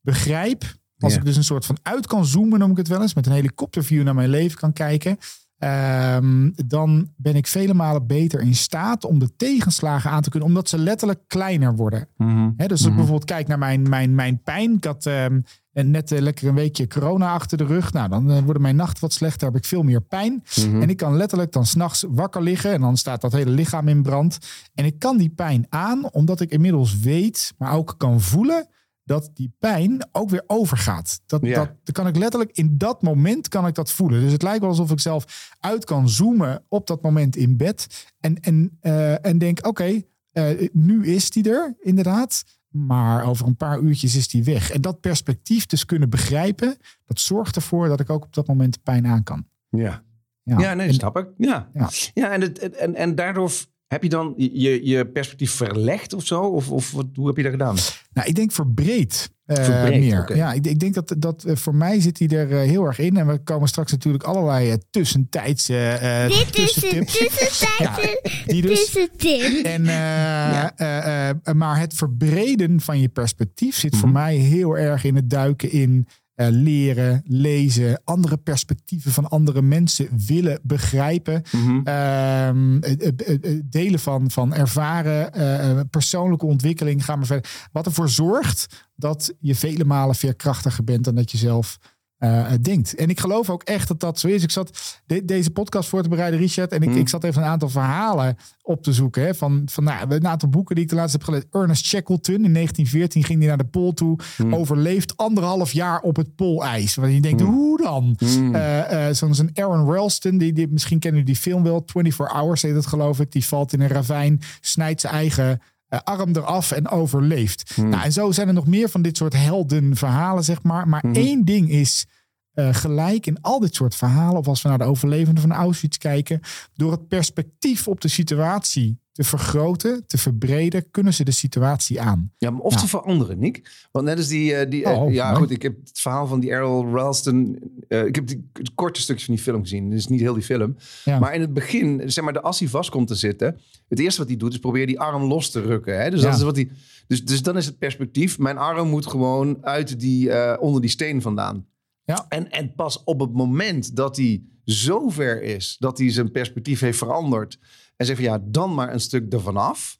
begrijp, 0.00 0.62
als 0.98 1.12
Ja. 1.12 1.18
ik 1.18 1.24
dus 1.24 1.36
een 1.36 1.44
soort 1.44 1.66
van 1.66 1.78
uit 1.82 2.06
kan 2.06 2.26
zoomen, 2.26 2.58
noem 2.58 2.70
ik 2.70 2.76
het 2.76 2.88
wel 2.88 3.02
eens, 3.02 3.14
met 3.14 3.26
een 3.26 3.32
helikopterview 3.32 4.02
naar 4.02 4.14
mijn 4.14 4.28
leven 4.30 4.58
kan 4.58 4.72
kijken. 4.72 5.18
Ehm, 5.60 6.50
dan 6.66 7.08
ben 7.16 7.34
ik 7.34 7.46
vele 7.46 7.74
malen 7.74 8.06
beter 8.06 8.40
in 8.40 8.54
staat 8.54 9.04
om 9.04 9.18
de 9.18 9.36
tegenslagen 9.36 10.10
aan 10.10 10.22
te 10.22 10.30
kunnen, 10.30 10.48
omdat 10.48 10.68
ze 10.68 10.78
letterlijk 10.78 11.20
kleiner 11.26 11.76
worden. 11.76 12.08
Hè, 12.56 12.66
dus 12.66 12.78
als 12.78 12.84
ik 12.84 12.94
bijvoorbeeld 12.94 13.24
kijk 13.24 13.48
naar 13.48 13.58
mijn, 13.58 13.88
mijn, 13.88 14.14
mijn 14.14 14.42
pijn. 14.42 14.72
Ik 14.72 14.84
had 14.84 15.06
ehm, 15.06 15.40
net 15.72 16.12
eh, 16.12 16.20
lekker 16.20 16.48
een 16.48 16.54
weekje 16.54 16.86
corona 16.86 17.32
achter 17.32 17.58
de 17.58 17.64
rug. 17.64 17.92
Nou, 17.92 18.08
dan 18.08 18.30
eh, 18.30 18.42
worden 18.42 18.62
mijn 18.62 18.76
nachten 18.76 19.00
wat 19.00 19.12
slechter. 19.12 19.46
Heb 19.46 19.56
ik 19.56 19.64
veel 19.64 19.82
meer 19.82 20.02
pijn. 20.02 20.44
En 20.56 20.88
ik 20.88 20.96
kan 20.96 21.16
letterlijk 21.16 21.52
dan 21.52 21.66
s'nachts 21.66 22.04
wakker 22.08 22.42
liggen. 22.42 22.72
En 22.72 22.80
dan 22.80 22.96
staat 22.96 23.20
dat 23.20 23.32
hele 23.32 23.50
lichaam 23.50 23.88
in 23.88 24.02
brand. 24.02 24.38
En 24.74 24.84
ik 24.84 24.98
kan 24.98 25.16
die 25.16 25.30
pijn 25.30 25.66
aan, 25.68 26.10
omdat 26.12 26.40
ik 26.40 26.50
inmiddels 26.50 26.98
weet, 26.98 27.54
maar 27.58 27.72
ook 27.72 27.94
kan 27.98 28.20
voelen 28.20 28.68
dat 29.10 29.30
die 29.34 29.52
pijn 29.58 30.08
ook 30.12 30.30
weer 30.30 30.44
overgaat. 30.46 31.20
Dat, 31.26 31.42
Ja. 31.46 31.54
dat, 31.54 31.70
dat 31.84 31.94
kan 31.94 32.06
ik 32.06 32.16
letterlijk 32.16 32.50
in 32.52 32.78
dat 32.78 33.02
moment 33.02 33.48
kan 33.48 33.66
ik 33.66 33.74
dat 33.74 33.90
voelen. 33.92 34.20
Dus 34.20 34.32
het 34.32 34.42
lijkt 34.42 34.60
wel 34.60 34.68
alsof 34.68 34.90
ik 34.90 35.00
zelf 35.00 35.50
uit 35.60 35.84
kan 35.84 36.08
zoomen 36.08 36.64
op 36.68 36.86
dat 36.86 37.02
moment 37.02 37.36
in 37.36 37.56
bed. 37.56 38.06
En, 38.20 38.40
en, 38.40 38.76
eh, 38.80 39.26
en 39.26 39.38
denk, 39.38 39.66
oké, 39.66 40.02
eh, 40.32 40.68
nu 40.72 41.06
is 41.06 41.30
die 41.30 41.50
er 41.50 41.74
inderdaad. 41.80 42.44
Maar 42.68 43.24
over 43.24 43.46
een 43.46 43.56
paar 43.56 43.80
uurtjes 43.80 44.16
is 44.16 44.28
die 44.28 44.44
weg. 44.44 44.70
En 44.70 44.80
dat 44.80 45.00
perspectief 45.00 45.66
dus 45.66 45.84
kunnen 45.84 46.10
begrijpen, 46.10 46.76
dat 47.06 47.20
zorgt 47.20 47.56
ervoor 47.56 47.88
dat 47.88 48.00
ik 48.00 48.10
ook 48.10 48.24
op 48.24 48.34
dat 48.34 48.46
moment 48.46 48.72
de 48.74 48.80
pijn 48.82 49.06
aan 49.06 49.22
kan. 49.22 49.46
Ja. 49.68 50.02
Ja, 50.42 50.58
Ja, 50.58 50.74
nee, 50.74 50.88
En- 50.88 50.94
snap 50.94 51.16
ik. 51.16 51.26
Ja, 51.36 51.70
Ja. 51.74 51.88
ja. 52.14 52.30
en, 52.30 52.40
het, 52.40 52.58
en, 52.58 52.94
en 52.94 53.14
daardoor 53.14 53.52
heb 53.90 54.02
je 54.02 54.08
dan 54.08 54.34
je, 54.36 54.86
je 54.86 55.06
perspectief 55.06 55.50
verlegd 55.50 56.12
of 56.12 56.26
zo? 56.26 56.40
Of, 56.42 56.70
of 56.70 56.90
wat, 56.92 57.06
hoe 57.14 57.26
heb 57.26 57.36
je 57.36 57.42
dat 57.42 57.52
gedaan? 57.52 57.76
Nou, 58.12 58.28
ik 58.28 58.34
denk 58.34 58.52
verbreed. 58.52 59.30
eh, 59.46 59.64
Verbreed, 59.64 60.00
meer. 60.00 60.36
Ja, 60.36 60.52
ik, 60.52 60.66
ik 60.66 60.78
denk 60.80 60.94
dat, 60.94 61.14
dat 61.18 61.44
eh, 61.44 61.56
voor 61.56 61.74
mij 61.74 62.00
zit 62.00 62.18
hij 62.18 62.28
er 62.28 62.50
eh, 62.50 62.58
heel 62.68 62.84
erg 62.84 62.98
in. 62.98 63.16
En 63.16 63.26
we 63.26 63.38
komen 63.38 63.68
straks 63.68 63.92
natuurlijk 63.92 64.24
allerlei 64.24 64.70
eh, 64.70 64.76
tussentijdse 64.90 65.76
eh 65.88 66.22
Dit 66.26 66.32
is 66.32 66.40
een 66.42 66.50
tussentips. 66.50 67.18
tussentijdse 67.18 68.42
die 68.46 68.62
dus. 68.62 68.78
tussentip. 68.84 69.64
En, 69.64 69.86
eh, 69.86 70.66
eh, 70.76 71.28
eh, 71.28 71.36
maar 71.54 71.78
het 71.78 71.94
verbreden 71.94 72.80
van 72.80 73.00
je 73.00 73.08
perspectief 73.08 73.76
zit 73.76 73.96
voor 73.96 74.08
Mhm. 74.08 74.18
mij 74.18 74.36
heel 74.36 74.76
erg 74.78 75.04
in 75.04 75.16
het 75.16 75.30
duiken 75.30 75.70
in 75.70 76.06
eh, 76.40 76.46
leren, 76.50 77.22
lezen, 77.26 78.00
andere 78.04 78.36
perspectieven 78.36 79.12
van 79.12 79.28
andere 79.28 79.62
mensen 79.62 80.08
willen 80.26 80.60
begrijpen. 80.62 81.42
Ehm, 81.84 82.74
het- 82.80 83.26
het 83.26 83.62
delen 83.72 83.98
van, 84.00 84.30
van 84.30 84.54
ervaren, 84.54 85.32
eh, 85.32 85.70
eh, 85.70 85.80
persoonlijke 85.90 86.46
ontwikkeling, 86.46 87.04
ga 87.04 87.16
maar 87.16 87.26
verder. 87.26 87.50
Wat 87.72 87.86
ervoor 87.86 88.08
zorgt 88.08 88.86
dat 88.96 89.34
je 89.40 89.54
vele 89.54 89.84
malen 89.84 90.14
veerkrachtiger 90.14 90.84
bent 90.84 91.04
dan 91.04 91.14
dat 91.14 91.30
je 91.30 91.38
zelf 91.38 91.78
eh, 92.20 92.52
denkt. 92.60 92.94
En 92.94 93.08
ik 93.08 93.20
geloof 93.20 93.50
ook 93.50 93.62
echt 93.62 93.88
dat 93.88 94.00
dat 94.00 94.18
zo 94.18 94.28
is. 94.28 94.42
Ik 94.42 94.50
zat 94.50 94.98
de- 95.06 95.24
deze 95.24 95.50
podcast 95.50 95.88
voor 95.88 96.02
te 96.02 96.08
bereiden, 96.08 96.40
Richard, 96.40 96.72
en 96.72 96.82
ik, 96.82 96.88
Hmm. 96.88 96.98
ik 96.98 97.08
zat 97.08 97.24
even 97.24 97.42
een 97.42 97.48
aantal 97.48 97.68
verhalen 97.68 98.36
op 98.62 98.82
te 98.82 98.92
zoeken. 98.92 99.22
Hè, 99.22 99.34
van, 99.34 99.62
van 99.66 99.84
nou, 99.84 100.14
een 100.14 100.26
aantal 100.26 100.48
boeken 100.48 100.74
die 100.74 100.84
ik 100.84 100.90
de 100.90 100.96
laatste 100.96 101.16
heb 101.18 101.26
gelezen. 101.26 101.48
Ernest 101.50 101.84
Shackleton 101.86 102.44
in 102.44 102.52
1914 102.52 103.24
ging 103.24 103.38
hij 103.38 103.48
naar 103.48 103.56
de 103.58 103.64
Pool 103.64 103.92
toe. 103.92 104.18
Hmm. 104.36 104.54
Overleeft 104.54 105.16
anderhalf 105.16 105.72
jaar 105.72 106.00
op 106.00 106.16
het 106.16 106.34
poolijs. 106.36 106.94
Waar 106.94 107.10
je 107.10 107.20
denkt, 107.20 107.40
hoe 107.40 107.82
dan? 107.82 108.16
Hmm. 108.18 108.54
Eh, 108.54 109.08
eh, 109.08 109.14
Zo'n 109.14 109.50
Aaron 109.54 109.92
Ralston, 109.94 110.38
die, 110.38 110.52
die, 110.52 110.68
misschien 110.68 110.98
kennen 110.98 111.20
jullie 111.20 111.34
die 111.34 111.42
film 111.42 111.62
wel. 111.62 111.82
24 111.86 112.28
Hours 112.36 112.62
heet 112.62 112.74
het 112.74 112.86
geloof 112.86 113.20
ik. 113.20 113.32
Die 113.32 113.46
valt 113.46 113.72
in 113.72 113.80
een 113.80 113.88
ravijn, 113.88 114.40
snijdt 114.60 115.00
zijn 115.00 115.12
eigen 115.12 115.60
arm 115.98 116.36
eraf 116.36 116.72
en 116.72 116.88
overleeft. 116.88 117.76
Nou, 117.76 118.02
en 118.02 118.12
zo 118.12 118.32
zijn 118.32 118.48
er 118.48 118.54
nog 118.54 118.66
meer 118.66 118.88
van 118.88 119.02
dit 119.02 119.16
soort 119.16 119.36
heldenverhalen, 119.36 120.44
zeg 120.44 120.62
maar. 120.62 120.88
Maar 120.88 121.04
één 121.12 121.44
ding 121.44 121.70
is 121.70 122.06
eh, 122.52 122.74
gelijk 122.74 123.26
in 123.26 123.40
al 123.40 123.60
dit 123.60 123.74
soort 123.74 123.94
verhalen, 123.94 124.38
of 124.38 124.48
als 124.48 124.62
we 124.62 124.68
naar 124.68 124.78
de 124.78 124.84
overlevenden 124.84 125.42
van 125.42 125.52
Auschwitz 125.52 125.96
kijken, 125.96 126.40
door 126.74 126.90
het 126.90 127.08
perspectief 127.08 127.88
op 127.88 128.00
de 128.00 128.08
situatie 128.08 129.00
te 129.20 129.26
vergroten, 129.26 130.06
te 130.06 130.18
verbreden, 130.18 130.90
kunnen 130.90 131.14
ze 131.14 131.24
de 131.24 131.30
situatie 131.30 132.00
aan. 132.00 132.32
Ja, 132.38 132.50
maar 132.50 132.60
of 132.60 132.72
Ja. 132.74 132.80
te 132.80 132.88
veranderen, 132.88 133.38
Nick. 133.38 133.86
Want 133.92 134.04
net 134.04 134.16
als 134.16 134.26
die... 134.28 134.54
eh, 134.54 134.70
die 134.70 134.84
eh, 134.84 135.02
Oh, 135.02 135.12
ja, 135.12 135.26
mooi. 135.26 135.36
goed, 135.40 135.50
ik 135.50 135.62
heb 135.62 135.76
het 135.84 135.98
verhaal 136.00 136.26
van 136.26 136.40
die 136.40 136.50
Errol 136.50 136.90
Ralston... 136.94 137.58
eh, 137.88 138.04
ik 138.04 138.14
heb 138.14 138.26
die, 138.26 138.50
het 138.52 138.74
korte 138.74 139.00
stukje 139.00 139.24
van 139.24 139.34
die 139.34 139.42
film 139.42 139.62
gezien. 139.62 139.90
Dus 139.90 140.06
niet 140.06 140.20
heel 140.20 140.34
die 140.34 140.42
film. 140.42 140.76
Ja. 141.04 141.18
Maar 141.18 141.34
in 141.34 141.40
het 141.40 141.52
begin, 141.52 142.02
zeg 142.06 142.24
maar, 142.24 142.32
de, 142.32 142.40
als 142.40 142.58
hij 142.58 142.68
vast 142.68 142.90
komt 142.90 143.06
te 143.08 143.14
zitten... 143.14 143.58
Het 143.88 143.98
eerste 143.98 144.18
wat 144.20 144.28
hij 144.28 144.36
doet, 144.36 144.52
is 144.52 144.58
proberen 144.58 144.86
die 144.86 145.00
arm 145.00 145.22
los 145.22 145.50
te 145.50 145.60
rukken. 145.60 146.00
Hè? 146.02 146.10
Dus, 146.10 146.20
Ja. 146.20 146.26
dat 146.28 146.36
is 146.38 146.42
wat 146.44 146.56
hij, 146.56 146.70
dus, 147.06 147.24
dus 147.24 147.42
dan 147.42 147.56
is 147.56 147.66
het 147.66 147.78
perspectief. 147.78 148.38
Mijn 148.38 148.58
arm 148.58 148.88
moet 148.88 149.06
gewoon 149.06 149.58
uit 149.60 150.00
die, 150.00 150.58
onder 150.60 150.80
die 150.80 150.90
steen 150.90 151.22
vandaan. 151.22 151.66
Ja. 152.04 152.26
En, 152.28 152.50
en 152.50 152.74
pas 152.74 153.04
op 153.04 153.20
het 153.20 153.32
moment 153.32 153.96
dat 153.96 154.16
hij 154.16 154.42
zo 154.70 155.08
ver 155.08 155.42
is... 155.42 155.76
dat 155.78 155.98
hij 155.98 156.10
zijn 156.12 156.30
perspectief 156.30 156.80
heeft 156.80 156.98
veranderd... 156.98 157.58
en 157.96 158.06
zegt 158.06 158.18
van 158.20 158.28
ja, 158.28 158.38
dan 158.44 158.74
maar 158.74 158.92
een 158.92 159.00
stuk 159.00 159.32
ervan 159.32 159.56
af 159.56 159.98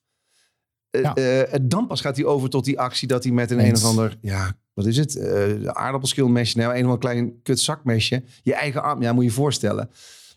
eh, 0.90 1.02
Ja. 1.02 1.14
eh, 1.14 1.58
dan 1.62 1.86
pas 1.86 2.00
gaat 2.00 2.16
hij 2.16 2.24
over 2.24 2.48
tot 2.50 2.64
die 2.64 2.78
actie 2.80 3.08
dat 3.08 3.24
hij 3.24 3.32
met 3.32 3.50
een 3.50 3.58
Eens. 3.58 3.80
een 3.82 3.86
of 3.86 3.90
ander, 3.90 4.18
ja, 4.20 4.52
wat 4.72 4.86
is 4.86 4.96
het? 4.96 5.16
Eh 5.16 5.64
aardappelschilmesje, 5.66 6.56
nee, 6.58 6.66
een 6.66 6.72
of 6.72 6.82
ander 6.82 6.98
klein 6.98 7.42
kutzakmesje. 7.42 8.22
Je 8.42 8.54
eigen 8.54 8.82
arm, 8.82 9.02
ja, 9.02 9.12
moet 9.12 9.22
je 9.24 9.28
je 9.28 9.34
voorstellen. 9.34 9.90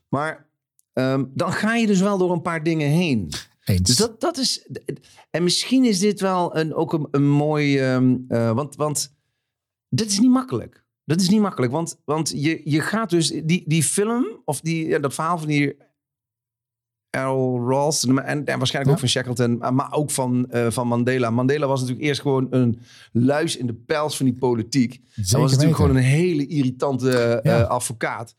Maar 0.09 0.47
ehm, 0.93 1.23
dan 1.33 1.51
ga 1.53 1.75
je 1.75 1.87
dus 1.87 1.99
wel 1.99 2.17
door 2.17 2.31
een 2.31 2.41
paar 2.41 2.63
dingen 2.63 2.89
heen. 2.89 3.31
Eens. 3.65 3.81
Dus 3.81 3.95
dat, 3.95 4.21
dat 4.21 4.37
is. 4.37 4.67
En 5.29 5.43
misschien 5.43 5.85
is 5.85 5.99
dit 5.99 6.19
wel 6.19 6.57
een, 6.57 6.73
ook 6.73 6.93
een, 6.93 7.07
een 7.11 7.27
mooi. 7.29 7.79
ehm, 7.79 8.15
eh, 8.27 8.51
want, 8.51 8.75
want 8.75 9.15
dit 9.89 10.09
is 10.11 10.19
niet 10.19 10.29
makkelijk. 10.31 10.82
Dat 11.05 11.21
is 11.21 11.29
niet 11.29 11.41
makkelijk. 11.41 11.71
Want, 11.71 11.99
want 12.05 12.29
je, 12.35 12.61
je 12.63 12.81
gaat 12.81 13.09
dus. 13.09 13.27
Die, 13.43 13.63
die 13.67 13.83
film, 13.83 14.41
of 14.45 14.61
die, 14.61 14.87
ja, 14.87 14.99
dat 14.99 15.13
verhaal 15.13 15.37
van 15.37 15.47
die. 15.47 15.75
Errol 17.09 17.59
Ross 17.59 18.05
en, 18.05 18.17
en, 18.25 18.45
waarschijnlijk 18.57 18.85
Ja. 18.85 18.91
ook 18.91 18.99
van 18.99 19.07
Shackleton, 19.07 19.57
maar- 19.57 19.73
maar 19.73 19.91
ook 19.93 20.11
van, 20.11 20.49
eh, 20.49 20.71
van 20.71 20.87
Mandela. 20.87 21.29
Mandela 21.29 21.67
was 21.67 21.79
natuurlijk 21.79 22.07
eerst 22.07 22.21
gewoon 22.21 22.47
een 22.49 22.79
luis 23.11 23.57
in 23.57 23.65
de 23.67 23.73
pels 23.73 24.17
van 24.17 24.25
die 24.25 24.35
politiek. 24.35 24.91
Hij 24.93 25.23
was 25.23 25.31
natuurlijk 25.31 25.59
weten. 25.61 25.75
gewoon 25.75 25.95
een 25.95 26.01
hele 26.03 26.47
irritante 26.47 27.17
eh, 27.17 27.51
Ja. 27.51 27.61
advocaat. 27.61 28.35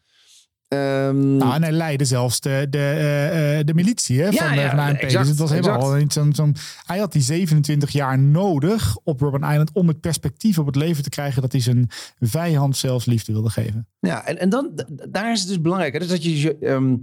Ehm, 0.74 1.36
Nou, 1.36 1.54
en 1.54 1.62
hij 1.62 1.72
leidde 1.72 2.04
zelfs 2.04 2.40
de, 2.40 2.66
de, 2.70 2.78
eh, 2.78 3.58
eh, 3.58 3.66
de 3.66 3.74
militie 3.74 4.20
hè, 4.20 4.28
Ja, 4.28 4.46
van, 4.48 4.54
ja, 4.58 4.68
van 4.68 4.76
de 4.76 4.82
ANP. 4.82 4.96
exact, 4.96 5.18
dus 5.18 5.28
het 5.28 5.38
was 5.38 5.50
helemaal 5.50 5.94
niet 5.94 6.12
zo'n. 6.12 6.56
Hij 6.86 6.98
had 6.98 7.12
die 7.12 7.22
27 7.22 7.90
jaar 7.90 8.18
nodig 8.18 8.96
op 9.02 9.20
Robben 9.20 9.50
Island 9.50 9.70
om 9.72 9.88
het 9.88 10.00
perspectief 10.00 10.58
op 10.58 10.66
het 10.66 10.76
leven 10.76 11.02
te 11.02 11.08
krijgen 11.08 11.42
dat 11.42 11.52
hij 11.52 11.60
zijn 11.60 11.88
vijand 12.20 12.76
zelfs 12.76 13.04
liefde 13.04 13.32
wilde 13.32 13.50
geven. 13.50 13.88
Ja, 14.00 14.26
en, 14.26 14.38
en 14.38 14.48
dan, 14.48 14.70
daar 15.10 15.32
is 15.32 15.38
het 15.40 15.48
dus 15.48 15.60
belangrijk. 15.60 15.92
Hè? 15.92 15.98
Dus 15.98 16.08
dat 16.08 16.22
je, 16.24 16.40
je, 16.40 16.58
ehm, 16.58 16.96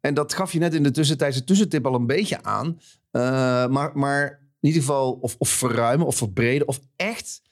en 0.00 0.14
dat 0.14 0.34
gaf 0.34 0.52
je 0.52 0.58
net 0.58 0.74
in 0.74 0.82
de 0.82 0.90
tussentijdse 0.90 1.44
tussentip 1.44 1.86
al 1.86 1.94
een 1.94 2.06
beetje 2.06 2.42
aan. 2.42 2.78
Eh, 3.10 3.20
maar, 3.66 3.90
maar 3.94 4.40
in 4.60 4.68
ieder 4.68 4.80
geval 4.82 5.12
of, 5.12 5.34
of 5.38 5.48
verruimen 5.48 6.06
of 6.06 6.16
verbreden 6.16 6.68
of 6.68 6.80
echt 6.96 7.42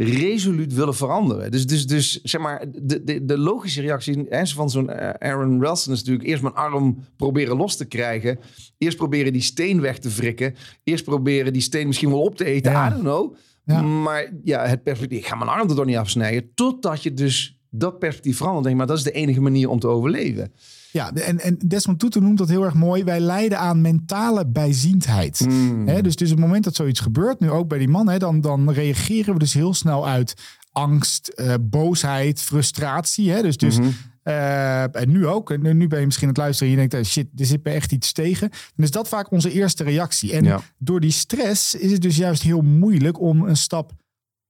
resoluut 0.00 0.74
willen 0.74 0.94
veranderen. 0.94 1.50
Dus, 1.50 1.66
dus, 1.66 1.86
dus 1.86 2.22
zeg 2.22 2.40
maar, 2.40 2.64
de, 2.82 3.04
de, 3.04 3.24
de 3.24 3.38
logische 3.38 3.80
reactie 3.80 4.26
hè, 4.28 4.46
van 4.46 4.70
zo'n 4.70 4.90
eh, 4.90 5.28
Aaron 5.28 5.62
Ralston 5.62 5.92
is 5.92 5.98
natuurlijk 5.98 6.28
eerst 6.28 6.42
mijn 6.42 6.54
arm 6.54 6.98
proberen 7.16 7.56
los 7.56 7.76
te 7.76 7.84
krijgen. 7.84 8.38
Eerst 8.78 8.96
proberen 8.96 9.32
die 9.32 9.42
steen 9.42 9.80
weg 9.80 9.98
te 9.98 10.08
wrikken. 10.08 10.54
Eerst 10.84 11.04
proberen 11.04 11.52
die 11.52 11.62
steen 11.62 11.86
misschien 11.86 12.10
wel 12.10 12.22
op 12.22 12.36
te 12.36 12.44
eten. 12.44 12.72
Ja. 12.72 12.86
I 12.86 12.90
don't 12.90 13.02
know. 13.02 13.34
Ja. 13.64 13.82
Maar 13.82 14.32
ja, 14.44 14.66
het 14.66 14.82
perspectief, 14.82 15.18
ik 15.18 15.26
ga 15.26 15.36
mijn 15.36 15.50
arm 15.50 15.68
er 15.68 15.76
toch 15.76 15.84
niet 15.84 15.96
afsnijden. 15.96 16.50
Totdat 16.54 17.02
je 17.02 17.14
dus 17.14 17.60
dat 17.70 17.98
perspectief 17.98 18.36
verandert. 18.36 18.64
Denk, 18.64 18.76
maar 18.76 18.86
dat 18.86 18.96
is 18.96 19.04
de 19.04 19.12
enige 19.12 19.40
manier 19.40 19.68
om 19.68 19.78
te 19.78 19.86
overleven. 19.86 20.52
Ja, 20.98 21.12
en, 21.12 21.40
en 21.40 21.58
Desmond 21.66 21.98
Tutu 21.98 22.20
noemt 22.20 22.38
dat 22.38 22.48
heel 22.48 22.64
erg 22.64 22.74
mooi. 22.74 23.04
Wij 23.04 23.20
lijden 23.20 23.58
aan 23.58 23.80
mentale 23.80 24.46
bijziendheid. 24.46 25.46
Hè, 25.84 26.02
dus, 26.02 26.16
dus 26.16 26.30
op 26.30 26.36
het 26.36 26.46
moment 26.46 26.64
dat 26.64 26.74
zoiets 26.74 27.00
gebeurt, 27.00 27.40
nu 27.40 27.50
ook 27.50 27.68
bij 27.68 27.78
die 27.78 27.88
man, 27.88 28.18
dan, 28.18 28.40
dan 28.40 28.70
reageren 28.70 29.32
we 29.32 29.38
dus 29.38 29.52
heel 29.52 29.74
snel 29.74 30.08
uit 30.08 30.34
angst, 30.72 31.28
eh, 31.28 31.54
boosheid, 31.60 32.40
frustratie. 32.42 33.30
Hè? 33.30 33.42
Dus, 33.42 33.56
dus 33.56 33.78
eh, 34.22 34.96
en 34.96 35.10
nu 35.10 35.26
ook. 35.26 35.50
En 35.50 35.76
nu 35.76 35.86
ben 35.86 35.98
je 35.98 36.04
misschien 36.04 36.28
aan 36.28 36.34
het 36.34 36.42
luisteren 36.42 36.72
en 36.72 36.80
je 36.80 36.88
denkt, 36.88 37.06
eh, 37.06 37.12
shit, 37.12 37.40
er 37.40 37.46
zit 37.46 37.64
me 37.64 37.70
echt 37.70 37.92
iets 37.92 38.12
tegen. 38.12 38.48
Dan 38.50 38.84
is 38.84 38.90
dat 38.90 39.08
vaak 39.08 39.30
onze 39.30 39.52
eerste 39.52 39.84
reactie. 39.84 40.32
En 40.32 40.44
Ja. 40.44 40.60
door 40.78 41.00
die 41.00 41.10
stress 41.10 41.74
is 41.74 41.92
het 41.92 42.02
dus 42.02 42.16
juist 42.16 42.42
heel 42.42 42.60
moeilijk 42.60 43.20
om 43.20 43.42
een 43.42 43.56
stap 43.56 43.92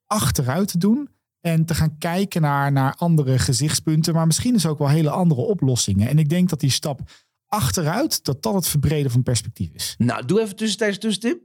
achteruit 0.07 0.69
te 0.69 0.79
doen. 0.79 1.09
En 1.41 1.65
te 1.65 1.75
gaan 1.75 1.99
kijken 1.99 2.43
naar, 2.43 2.73
naar 2.73 2.95
andere 2.99 3.39
gezichtspunten. 3.39 4.15
Maar 4.15 4.27
misschien 4.27 4.55
is 4.55 4.67
ook 4.67 4.79
wel 4.79 4.89
hele 4.89 5.11
andere 5.11 5.41
oplossingen. 5.41 6.09
En 6.09 6.19
ik 6.19 6.29
denk 6.29 6.49
dat 6.49 6.61
die 6.61 6.71
stap 6.71 7.01
achteruit, 7.47 8.25
dat 8.25 8.43
dat 8.43 8.55
het 8.55 8.69
verbreden 8.69 9.11
van 9.11 9.23
perspectief 9.23 9.71
is. 9.73 9.95
Nou, 9.99 10.25
doe 10.25 10.41
even 10.41 10.57
tussentijds 10.57 10.99
tussentip. 10.99 11.41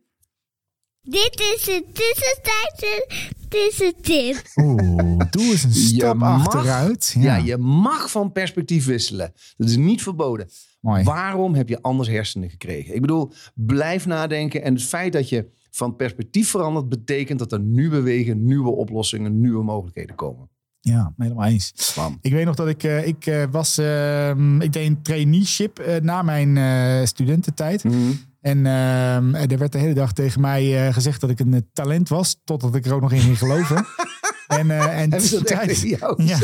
Dit 1.02 1.40
is 1.56 1.68
een 1.68 1.86
tussentijdse 1.94 3.08
tussentip. 3.50 4.42
Oeh, 4.56 5.20
doe 5.30 5.44
eens 5.44 5.64
een 5.64 5.74
stap 5.74 6.16
mag- 6.16 6.48
achteruit. 6.48 7.16
Ja. 7.20 7.36
je 7.36 7.58
mag 7.58 8.12
van 8.12 8.32
perspectief 8.32 8.86
wisselen. 8.86 9.34
Dat 9.58 9.70
is 9.70 9.76
niet 9.78 10.02
verboden. 10.04 10.50
Mooi. 10.82 11.04
Waarom 11.04 11.54
heb 11.54 11.70
je 11.70 11.82
anders 11.82 12.10
hersenen 12.10 12.50
gekregen? 12.50 12.96
Ik 12.96 13.02
bedoel, 13.02 13.32
blijf 13.54 14.06
nadenken. 14.06 14.64
En 14.64 14.74
het 14.74 14.84
feit 14.84 15.14
dat 15.14 15.30
je 15.30 15.50
van 15.76 15.96
perspectief 15.96 16.50
verandert, 16.50 16.90
betekent 16.90 17.40
dat 17.40 17.52
er 17.52 17.60
nieuwe 17.60 18.02
wegen, 18.02 18.46
nieuwe 18.46 18.70
oplossingen, 18.70 19.40
nieuwe 19.40 19.64
mogelijkheden 19.64 20.16
komen. 20.16 20.50
Ja, 20.80 21.14
helemaal 21.18 21.46
eens. 21.46 21.94
Bam. 21.96 22.18
Ik 22.22 22.32
weet 22.32 22.46
nog 22.46 22.56
dat 22.56 22.68
ik, 22.68 22.84
eh, 22.84 23.08
ik 23.08 23.26
eh, 23.26 23.44
was, 23.52 23.78
ehm, 23.78 24.62
ik 24.62 24.74
deed 24.74 24.88
een 24.88 25.02
traineeship 25.02 25.80
eh, 25.80 26.02
na 26.02 26.22
mijn 26.22 27.08
studententijd. 27.08 27.84
Mhm. 27.84 27.96
En 28.42 28.66
ehm, 28.66 29.36
er 29.36 29.58
werd 29.58 29.72
de 29.72 29.78
hele 29.78 29.94
dag 29.94 30.14
tegen 30.14 30.42
mij 30.42 30.94
gezegd 30.94 31.22
dat 31.22 31.30
ik 31.30 31.40
een 31.40 31.70
talent 31.74 32.10
was, 32.10 32.42
totdat 32.44 32.76
ik 32.76 32.86
er 32.86 32.94
ook 32.94 33.02
nog 33.02 33.12
in 33.12 33.20
ging 33.20 33.38
geloven. 33.38 33.86
en, 34.58 34.72
eh, 34.72 35.02
en 35.02 35.10
tijdens- 35.44 35.82
jou 35.82 36.24
Ja. 36.24 36.38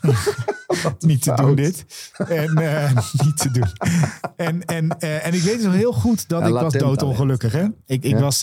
niet 0.98 1.22
te 1.22 1.32
doen 1.34 1.54
dit. 1.54 1.84
En 2.28 2.56
eh, 2.56 2.96
niet 3.24 3.36
te 3.36 3.50
doen. 3.50 3.70
En, 4.36 4.64
en, 4.64 4.98
eh, 4.98 5.26
en 5.26 5.34
ik 5.34 5.42
weet 5.42 5.62
nog 5.62 5.74
heel 5.74 5.92
goed 5.92 6.28
dat 6.28 6.40
Ja, 6.40 6.46
ik 6.46 6.52
was 6.52 6.72
doodongelukkig. 6.72 7.52
Hè? 7.52 7.62
Ik, 7.86 8.04
ik 8.04 8.04
Ja. 8.04 8.18
was, 8.20 8.42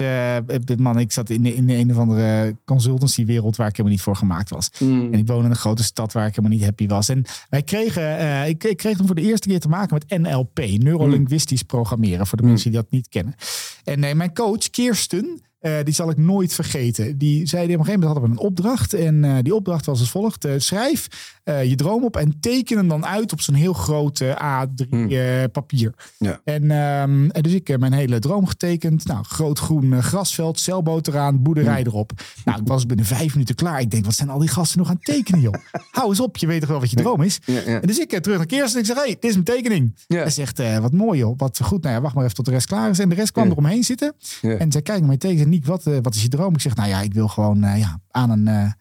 man, 0.78 1.00
ik 1.00 1.12
zat 1.12 1.30
in, 1.30 1.46
in 1.46 1.70
een 1.70 1.92
of 1.92 1.98
andere 1.98 2.56
consultancywereld 2.66 3.56
waar 3.56 3.68
ik 3.68 3.72
helemaal 3.76 3.92
niet 3.98 4.02
voor 4.04 4.16
gemaakt 4.16 4.50
was. 4.50 4.70
Mm. 4.80 5.14
En 5.14 5.20
ik 5.20 5.28
woon 5.28 5.44
in 5.44 5.50
een 5.50 5.56
grote 5.56 5.84
stad 5.84 6.14
waar 6.14 6.28
ik 6.28 6.36
helemaal 6.36 6.58
niet 6.58 6.66
happy 6.66 6.88
was. 6.88 7.10
En 7.10 7.26
wij 7.50 7.62
kregen, 7.64 8.48
ik, 8.48 8.64
ik 8.64 8.78
kreeg 8.78 8.98
toen 8.98 9.06
voor 9.06 9.16
de 9.16 9.22
eerste 9.22 9.48
keer 9.48 9.60
te 9.60 9.70
maken 9.70 9.98
met 10.08 10.20
NLP, 10.22 10.60
neurolinguistisch 10.78 11.64
programmeren, 11.64 12.28
voor 12.28 12.38
de 12.38 12.44
mensen 12.44 12.72
die 12.72 12.80
dat 12.80 12.92
niet 12.92 13.08
kennen. 13.10 13.36
En 13.84 14.04
eh, 14.04 14.16
mijn 14.16 14.34
coach, 14.34 14.70
Kirsten, 14.70 15.42
eh, 15.60 15.74
die 15.84 15.94
zal 15.94 16.10
ik 16.10 16.18
nooit 16.18 16.54
vergeten. 16.54 17.18
Die 17.18 17.48
zei 17.48 17.64
op 17.64 17.70
een 17.70 17.86
gegeven 17.86 18.00
moment 18.00 18.12
hadden 18.20 18.36
we 18.36 18.42
een 18.42 18.48
opdracht. 18.48 18.94
En 18.94 19.24
eh, 19.24 19.36
die 19.42 19.56
opdracht 19.56 19.86
was 19.86 20.00
als 20.00 20.10
volgt. 20.12 20.46
eh, 20.46 20.52
schrijf 20.58 21.08
je 21.50 21.76
droom 21.76 22.04
op 22.04 22.18
en 22.18 22.40
teken 22.40 22.78
hem 22.78 22.88
dan 22.88 23.06
uit 23.06 23.32
op 23.32 23.42
zo'n 23.42 23.56
heel 23.56 23.74
groot 23.74 24.20
eh, 24.20 24.64
A3 24.64 24.90
eh, 24.90 25.44
papier. 25.52 25.94
Ja. 26.18 26.42
En, 26.44 26.72
ehm, 26.72 27.30
en 27.30 27.42
dus 27.42 27.54
ik 27.54 27.68
heb 27.68 27.80
mijn 27.80 27.94
hele 27.94 28.20
droom 28.20 28.46
getekend. 28.48 29.06
Nou, 29.06 29.24
groot 29.24 29.60
groen 29.60 30.04
grasveld, 30.04 30.60
zeilboot 30.60 31.08
eraan, 31.08 31.42
boerderij 31.42 31.84
erop. 31.84 32.12
Nou, 32.46 32.62
ik 32.62 32.68
was 32.68 32.86
binnen 32.86 33.06
vijf 33.06 33.34
minuten 33.34 33.56
klaar. 33.56 33.80
Ik 33.80 33.92
denk, 33.92 34.06
wat 34.06 34.14
zijn 34.16 34.30
al 34.30 34.40
die 34.40 34.48
gasten 34.50 34.78
nog 34.80 34.88
aan 34.90 34.96
het 34.96 35.06
tekenen, 35.06 35.42
joh? 35.42 35.54
Hou 35.92 36.10
eens 36.10 36.20
op, 36.20 36.38
je 36.38 36.48
weet 36.48 36.60
toch 36.60 36.70
wel 36.70 36.80
wat 36.80 36.90
je 36.90 36.96
droom 36.96 37.22
is? 37.22 37.40
Ja, 37.46 37.54
ja. 37.54 37.82
En 37.82 37.88
dus 37.88 38.00
ik 38.00 38.20
terug 38.22 38.38
naar 38.38 38.46
Kirsten 38.46 38.74
en 38.74 38.80
ik 38.80 38.86
zeg, 38.94 39.04
hey, 39.04 39.08
dit 39.20 39.24
is 39.24 39.34
mijn 39.34 39.46
tekening. 39.46 39.96
Hij 40.08 40.30
zegt, 40.30 40.80
wat 40.82 40.94
mooi 40.94 41.20
joh, 41.20 41.34
wat 41.38 41.60
goed. 41.64 41.84
Nou 41.84 41.96
ja, 41.96 42.02
wacht 42.02 42.16
maar 42.16 42.24
even 42.24 42.36
tot 42.36 42.46
de 42.46 42.52
rest 42.52 42.68
klaar 42.68 42.90
is. 42.90 43.00
En 43.00 43.10
de 43.10 43.16
rest 43.16 43.32
kwam 43.32 43.50
eromheen 43.52 43.84
zitten. 43.84 44.14
En 44.42 44.72
zij 44.72 44.82
kijkt 44.82 45.00
naar 45.00 45.10
mij 45.10 45.18
tegen 45.18 45.38
en 45.38 45.38
zegt, 45.38 45.49
Niek, 45.50 45.66
wat, 45.66 45.88
eh, 45.88 45.98
wat 46.02 46.16
is 46.16 46.22
je 46.22 46.28
droom? 46.28 46.54
Ik 46.54 46.62
zeg, 46.62 46.76
nou 46.76 46.90
ja, 46.90 47.02
ik 47.02 47.14
wil 47.14 47.28
gewoon 47.28 47.64
eh, 47.64 47.80
ja, 47.80 48.02
aan 48.10 48.30
een... 48.30 48.48
eh, 48.48 48.72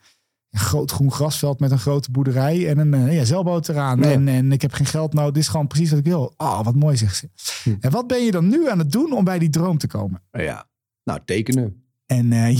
een 0.50 0.58
groot 0.58 0.90
groen 0.90 1.12
grasveld 1.12 1.60
met 1.60 1.70
een 1.70 1.78
grote 1.78 2.10
boerderij 2.10 2.68
en 2.68 2.78
een 2.78 3.12
ja, 3.12 3.24
zeilboot 3.24 3.68
eraan. 3.68 3.98
Ja. 3.98 4.10
En, 4.10 4.28
en 4.28 4.52
ik 4.52 4.62
heb 4.62 4.72
geen 4.72 4.86
geld 4.86 5.12
nou, 5.12 5.32
dit 5.32 5.42
is 5.42 5.48
gewoon 5.48 5.66
precies 5.66 5.90
wat 5.90 5.98
ik 5.98 6.04
wil. 6.04 6.34
Ah, 6.36 6.64
wat 6.64 6.74
mooi 6.74 6.96
zegt 6.96 7.16
ze. 7.16 7.28
Hm. 7.62 7.76
En 7.80 7.90
wat 7.90 8.06
ben 8.06 8.24
je 8.24 8.30
dan 8.30 8.48
nu 8.48 8.70
aan 8.70 8.78
het 8.78 8.92
doen 8.92 9.12
om 9.12 9.24
bij 9.24 9.38
die 9.38 9.48
droom 9.48 9.78
te 9.78 9.86
komen? 9.86 10.22
ja. 10.32 10.68
Nou, 11.04 11.20
tekenen. 11.24 11.82
En 12.06 12.30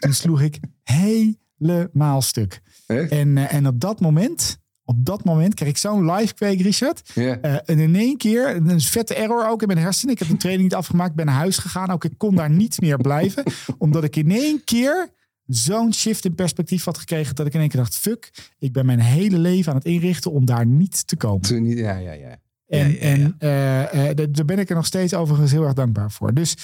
toen 0.00 0.12
sloeg 0.12 0.40
ik 0.40 0.60
helemaal 0.82 2.22
stuk. 2.22 2.62
Echt? 2.86 3.10
En, 3.10 3.36
en 3.36 3.66
op 3.66 3.80
dat 3.80 4.00
moment, 4.00 4.58
op 4.84 5.04
dat 5.04 5.24
moment 5.24 5.54
kreeg 5.54 5.68
ik 5.68 5.76
zo'n 5.76 6.12
live 6.12 6.34
Richard. 6.38 7.10
Ja. 7.14 7.38
Eh, 7.40 7.56
en 7.64 7.78
in 7.78 7.94
één 7.94 8.16
keer, 8.16 8.56
een 8.56 8.80
vette 8.80 9.14
error 9.14 9.48
ook 9.48 9.60
in 9.60 9.66
mijn 9.66 9.78
hersenen. 9.78 10.14
Ik 10.14 10.18
heb 10.18 10.28
de 10.28 10.36
training 10.36 10.68
niet 10.68 10.78
afgemaakt, 10.78 11.14
ben 11.14 11.26
naar 11.26 11.34
huis 11.34 11.58
gegaan. 11.58 11.90
Ook 11.90 12.04
ik 12.04 12.18
kon 12.18 12.34
daar 12.34 12.50
niet 12.50 12.80
meer 12.80 12.96
blijven. 12.96 13.44
omdat 13.78 14.04
ik 14.04 14.16
in 14.16 14.30
één 14.30 14.64
keer 14.64 15.08
zo'n 15.46 15.94
shift 15.94 16.24
in 16.24 16.34
perspectief 16.34 16.84
had 16.84 16.98
gekregen. 16.98 17.34
Dat 17.34 17.46
ik 17.46 17.54
in 17.54 17.60
één 17.60 17.68
keer 17.68 17.80
dacht, 17.80 17.96
fuck, 17.96 18.30
ik 18.58 18.72
ben 18.72 18.86
mijn 18.86 19.00
hele 19.00 19.38
leven 19.38 19.72
aan 19.72 19.78
het 19.78 19.86
inrichten 19.86 20.30
om 20.30 20.44
daar 20.44 20.66
niet 20.66 21.06
te 21.06 21.16
komen. 21.16 21.40
Toen 21.40 21.66
ja, 21.66 21.96
ja, 21.96 22.12
ja. 22.12 22.36
En, 22.66 22.90
ja, 22.90 22.94
ja. 22.94 22.98
en 22.98 23.34
eh, 23.38 24.10
eh, 24.10 24.16
daar 24.30 24.44
ben 24.44 24.58
ik 24.58 24.68
er 24.68 24.76
nog 24.76 24.86
steeds 24.86 25.14
overigens 25.14 25.52
heel 25.52 25.64
erg 25.64 25.72
dankbaar 25.72 26.10
voor. 26.10 26.34
Dus 26.34 26.56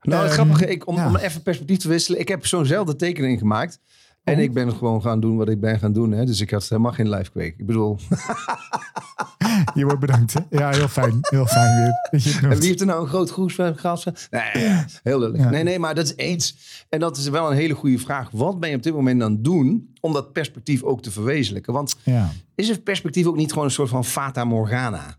Nou, 0.00 0.24
Ehm, 0.24 0.32
grappige, 0.32 0.66
ik, 0.66 0.86
om, 0.86 1.04
om 1.04 1.16
even 1.16 1.42
perspectief 1.42 1.78
te 1.78 1.88
wisselen. 1.88 2.20
Ik 2.20 2.28
heb 2.28 2.46
zo'nzelfde 2.46 2.96
tekening 2.96 3.38
gemaakt. 3.38 3.78
En 4.24 4.38
ik 4.38 4.52
ben 4.52 4.72
gewoon 4.72 5.02
gaan 5.02 5.20
doen 5.20 5.36
wat 5.36 5.48
ik 5.48 5.60
ben 5.60 5.78
gaan 5.78 5.92
doen. 5.92 6.12
Hè? 6.12 6.24
Dus 6.24 6.40
ik 6.40 6.50
had 6.50 6.68
helemaal 6.68 6.92
geen 6.92 7.08
live 7.08 7.30
kweek. 7.30 7.54
Ik 7.58 7.66
bedoel, 7.66 7.98
je 9.74 9.84
wordt 9.84 10.00
bedankt. 10.00 10.32
Hè? 10.34 10.40
Ja, 10.58 10.70
heel 10.70 10.88
fijn. 10.88 11.18
Heel 11.20 11.46
fijn 11.46 11.76
weer. 12.10 12.20
En 12.50 12.58
wie 12.58 12.66
heeft 12.68 12.80
er 12.80 12.86
nou 12.86 13.02
een 13.02 13.08
groot 13.08 13.30
groesveld 13.30 13.80
gehad? 13.80 14.04
Nee, 14.30 14.82
heel 15.02 15.18
lullig. 15.18 15.40
Ja. 15.40 15.50
Nee, 15.50 15.62
nee, 15.62 15.78
maar 15.78 15.94
dat 15.94 16.04
is 16.04 16.16
eens. 16.16 16.56
En 16.88 17.00
dat 17.00 17.16
is 17.16 17.28
wel 17.28 17.50
een 17.50 17.56
hele 17.56 17.74
goede 17.74 17.98
vraag. 17.98 18.30
Wat 18.30 18.60
ben 18.60 18.70
je 18.70 18.76
op 18.76 18.82
dit 18.82 18.92
moment 18.94 19.22
aan 19.22 19.32
het 19.32 19.44
doen 19.44 19.94
om 20.00 20.12
dat 20.12 20.32
perspectief 20.32 20.82
ook 20.82 21.02
te 21.02 21.10
verwezenlijken? 21.10 21.72
Want 21.72 21.96
Ja. 22.02 22.30
is 22.54 22.68
het 22.68 22.84
perspectief 22.84 23.26
ook 23.26 23.36
niet 23.36 23.50
gewoon 23.50 23.64
een 23.64 23.70
soort 23.70 23.88
van 23.88 24.04
fata 24.04 24.44
morgana? 24.44 25.16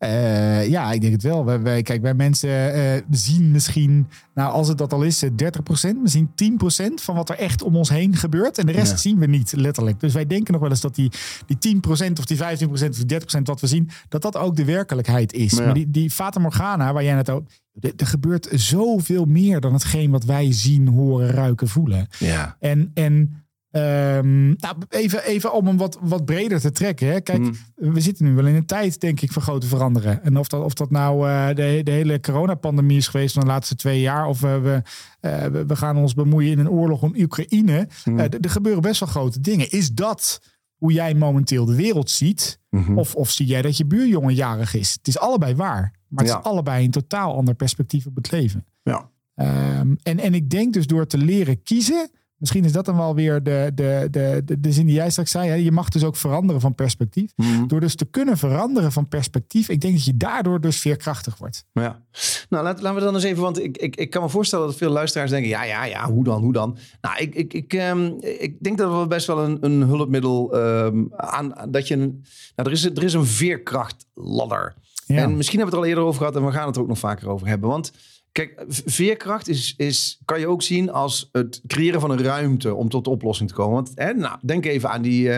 Eh, 0.00 0.68
ja, 0.68 0.92
ik 0.92 1.00
denk 1.00 1.12
het 1.12 1.22
wel. 1.22 1.44
Wij, 1.44 1.60
wij, 1.60 1.82
kijk, 1.82 2.02
wij 2.02 2.14
mensen 2.14 2.74
eh, 2.74 3.02
zien 3.10 3.50
misschien, 3.50 4.08
nou 4.34 4.52
als 4.52 4.68
het 4.68 4.78
dat 4.78 4.92
al 4.92 5.02
is, 5.02 5.22
eh, 5.22 5.30
30%, 5.30 6.02
misschien 6.02 6.30
10% 6.34 7.00
van 7.02 7.14
wat 7.14 7.28
er 7.28 7.36
echt 7.38 7.62
om 7.62 7.76
ons 7.76 7.88
heen 7.88 8.16
gebeurt. 8.16 8.58
En 8.58 8.66
de 8.66 8.72
rest 8.72 8.90
Ja. 8.90 8.96
zien 8.96 9.18
we 9.18 9.26
niet, 9.26 9.52
letterlijk. 9.56 10.00
Dus 10.00 10.12
wij 10.12 10.26
denken 10.26 10.52
nog 10.52 10.62
wel 10.62 10.70
eens 10.70 10.80
dat 10.80 10.94
die, 10.94 11.10
die 11.46 11.58
10% 11.58 12.18
of 12.18 12.24
die 12.24 12.36
15% 12.36 12.90
of 12.90 12.96
die 12.96 13.06
30% 13.06 13.42
wat 13.42 13.60
we 13.60 13.66
zien, 13.66 13.90
dat 14.08 14.22
dat 14.22 14.36
ook 14.36 14.56
de 14.56 14.64
werkelijkheid 14.64 15.32
is. 15.32 15.52
Ja. 15.52 15.64
Maar 15.64 15.74
die, 15.74 15.90
die 15.90 16.10
Fata 16.10 16.40
Morgana, 16.40 16.92
waar 16.92 17.04
jij 17.04 17.16
het 17.16 17.30
ook... 17.30 17.48
Er 17.80 17.92
er 17.96 18.06
gebeurt 18.06 18.48
zoveel 18.52 19.24
meer 19.24 19.60
dan 19.60 19.72
hetgeen 19.72 20.10
wat 20.10 20.24
wij 20.24 20.52
zien, 20.52 20.88
horen, 20.88 21.30
ruiken, 21.30 21.68
voelen. 21.68 22.08
Ja. 22.18 22.56
En, 22.60 22.90
en 22.94 23.44
ehm, 23.70 24.46
nou, 24.48 24.76
even, 24.88 25.24
even 25.24 25.52
om 25.52 25.66
hem 25.66 25.76
wat, 25.76 25.98
wat 26.00 26.24
breder 26.24 26.60
te 26.60 26.70
trekken. 26.70 27.06
Hè. 27.08 27.20
Kijk, 27.20 27.38
Mm. 27.38 27.52
we 27.74 28.00
zitten 28.00 28.24
nu 28.24 28.34
wel 28.34 28.46
in 28.46 28.54
een 28.54 28.66
tijd, 28.66 29.00
denk 29.00 29.20
ik, 29.20 29.32
van 29.32 29.42
grote 29.42 29.66
veranderen. 29.66 30.22
En 30.22 30.36
of 30.38 30.48
dat, 30.48 30.64
of 30.64 30.74
dat 30.74 30.90
nou 30.90 31.28
eh, 31.28 31.46
de, 31.48 31.80
de 31.84 31.90
hele 31.90 32.20
coronapandemie 32.20 32.96
is 32.96 33.08
geweest 33.08 33.32
van 33.34 33.42
de 33.42 33.48
laatste 33.48 33.74
twee 33.74 34.00
jaar. 34.00 34.26
Of 34.26 34.40
we, 34.40 34.58
we, 34.60 34.82
eh, 35.20 35.44
we, 35.44 35.66
we 35.66 35.76
gaan 35.76 35.96
ons 35.96 36.14
bemoeien 36.14 36.50
in 36.52 36.58
een 36.58 36.70
oorlog 36.70 37.02
in 37.04 37.22
Oekraïne. 37.22 37.88
Mm. 38.04 38.18
Eh, 38.18 38.24
er 38.40 38.50
gebeuren 38.50 38.82
best 38.82 39.00
wel 39.00 39.08
grote 39.08 39.40
dingen. 39.40 39.70
Is 39.70 39.92
dat 39.92 40.40
hoe 40.76 40.92
jij 40.92 41.14
momenteel 41.14 41.64
de 41.64 41.74
wereld 41.74 42.10
ziet? 42.10 42.60
Mhm. 42.70 42.98
Of, 42.98 43.14
of 43.14 43.30
zie 43.30 43.46
jij 43.46 43.62
dat 43.62 43.76
je 43.76 43.86
buurjongen 43.86 44.34
jarig 44.34 44.74
is? 44.74 44.92
Het 44.92 45.08
is 45.08 45.18
allebei 45.18 45.54
waar. 45.54 45.98
Maar 46.08 46.24
het 46.24 46.32
Ja. 46.32 46.38
is 46.38 46.44
allebei 46.44 46.84
een 46.84 46.90
totaal 46.90 47.34
ander 47.36 47.54
perspectief 47.54 48.06
op 48.06 48.16
het 48.16 48.30
leven. 48.30 48.64
Ja. 48.82 49.10
Ehm, 49.34 49.94
en, 50.02 50.18
en 50.18 50.34
ik 50.34 50.50
denk 50.50 50.72
dus 50.72 50.86
door 50.86 51.06
te 51.06 51.18
leren 51.18 51.62
kiezen. 51.62 52.10
Misschien 52.40 52.64
is 52.64 52.72
dat 52.72 52.84
dan 52.84 52.96
wel 52.96 53.14
weer 53.14 53.42
de, 53.42 53.70
de, 53.74 54.08
de, 54.10 54.42
de, 54.44 54.60
de 54.60 54.72
zin 54.72 54.86
die 54.86 54.94
jij 54.94 55.10
straks 55.10 55.30
zei. 55.30 55.48
Hè? 55.48 55.54
Je 55.54 55.72
mag 55.72 55.88
dus 55.88 56.04
ook 56.04 56.16
veranderen 56.16 56.60
van 56.60 56.74
perspectief. 56.74 57.32
Mhm. 57.36 57.66
Door 57.66 57.80
dus 57.80 57.94
te 57.94 58.04
kunnen 58.04 58.36
veranderen 58.36 58.92
van 58.92 59.08
perspectief. 59.08 59.68
Ik 59.68 59.80
denk 59.80 59.94
dat 59.94 60.04
je 60.04 60.16
daardoor 60.16 60.60
dus 60.60 60.78
veerkrachtig 60.78 61.38
wordt. 61.38 61.64
Ja. 61.72 62.02
Nou, 62.48 62.64
laat, 62.64 62.80
laten 62.80 62.98
we 62.98 63.04
dan 63.04 63.14
eens 63.14 63.24
even, 63.24 63.42
want 63.42 63.62
ik, 63.62 63.78
ik, 63.78 63.96
ik 63.96 64.10
kan 64.10 64.22
me 64.22 64.28
voorstellen 64.28 64.66
dat 64.66 64.76
veel 64.76 64.90
luisteraars 64.90 65.30
denken, 65.30 65.48
ja, 65.48 65.64
ja, 65.64 65.84
ja, 65.84 66.10
hoe 66.10 66.24
dan, 66.24 66.42
hoe 66.42 66.52
dan? 66.52 66.76
Nou, 67.00 67.18
ik, 67.18 67.34
ik, 67.34 67.54
ik, 67.54 67.74
ehm, 67.74 68.12
ik 68.20 68.56
denk 68.60 68.78
dat 68.78 69.00
we 69.00 69.06
best 69.06 69.26
wel 69.26 69.44
een, 69.44 69.58
een 69.60 69.82
hulpmiddel 69.82 70.54
ehm, 70.54 71.04
aan, 71.16 71.54
dat 71.68 71.88
je, 71.88 71.94
een, 71.94 72.24
nou, 72.56 72.68
er 72.68 72.72
is, 72.72 72.84
er 72.84 73.02
is 73.04 73.14
een 73.14 73.26
veerkrachtladder. 73.26 74.74
Ja. 75.06 75.16
En 75.16 75.36
misschien 75.36 75.58
hebben 75.58 75.78
we 75.78 75.80
het 75.80 75.84
al 75.84 75.84
eerder 75.84 76.04
over 76.04 76.18
gehad 76.18 76.36
en 76.36 76.46
we 76.46 76.52
gaan 76.52 76.66
het 76.66 76.76
er 76.76 76.82
ook 76.82 76.88
nog 76.88 76.98
vaker 76.98 77.28
over 77.28 77.46
hebben. 77.46 77.68
Want 77.68 77.92
kijk, 78.32 78.64
veerkracht 78.68 79.48
is, 79.48 79.74
is, 79.76 80.20
kan 80.24 80.40
je 80.40 80.46
ook 80.46 80.62
zien 80.62 80.90
als 80.90 81.28
het 81.32 81.60
creëren 81.66 82.00
van 82.00 82.10
een 82.10 82.22
ruimte 82.22 82.74
om 82.74 82.88
tot 82.88 83.04
de 83.04 83.10
oplossing 83.10 83.48
te 83.48 83.54
komen. 83.54 83.74
Want 83.74 83.92
hè, 83.94 84.12
nou, 84.12 84.38
denk 84.42 84.66
even 84.66 84.90
aan 84.90 85.02
die, 85.02 85.30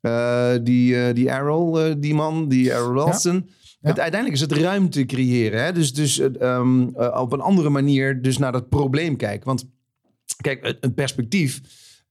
eh, 0.00 0.54
die, 0.62 1.04
eh, 1.04 1.14
die 1.14 1.28
Errol, 1.28 2.00
die 2.00 2.14
man, 2.14 2.48
die 2.48 2.72
Errol 2.72 3.04
Wilson. 3.04 3.48
Het, 3.82 4.00
uiteindelijk 4.00 4.42
is 4.42 4.48
het 4.48 4.60
ruimte 4.60 5.06
creëren. 5.06 5.64
Hè? 5.64 5.72
Dus, 5.72 5.92
dus 5.94 6.18
eh, 6.18 6.40
ehm, 6.40 6.88
eh, 6.88 7.20
op 7.20 7.32
een 7.32 7.40
andere 7.40 7.68
manier 7.68 8.22
dus 8.22 8.38
naar 8.38 8.52
dat 8.52 8.68
probleem 8.68 9.16
kijken. 9.16 9.46
Want 9.46 9.68
kijk, 10.40 10.76
een 10.80 10.94
perspectief. 10.94 11.60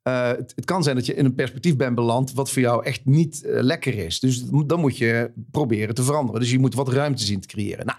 Eh, 0.04 0.28
het, 0.28 0.66
kan 0.66 0.84
zijn 0.84 0.96
dat 0.96 1.06
je 1.06 1.14
in 1.14 1.26
een 1.26 1.36
perspectief 1.36 1.76
bent 1.76 1.96
beland 1.96 2.34
wat 2.34 2.52
voor 2.52 2.62
jou 2.62 2.86
echt 2.86 3.06
niet 3.06 3.44
eh, 3.44 3.62
lekker 3.62 3.98
is. 3.98 4.20
Dus 4.20 4.44
dan 4.44 4.80
moet 4.80 4.98
je 4.98 5.32
proberen 5.52 5.96
te 5.96 6.04
veranderen. 6.04 6.42
Dus 6.42 6.52
je 6.52 6.60
moet 6.60 6.74
wat 6.74 6.90
ruimte 6.90 7.24
zien 7.24 7.40
te 7.40 7.48
creëren. 7.48 7.86
Nou, 7.86 7.98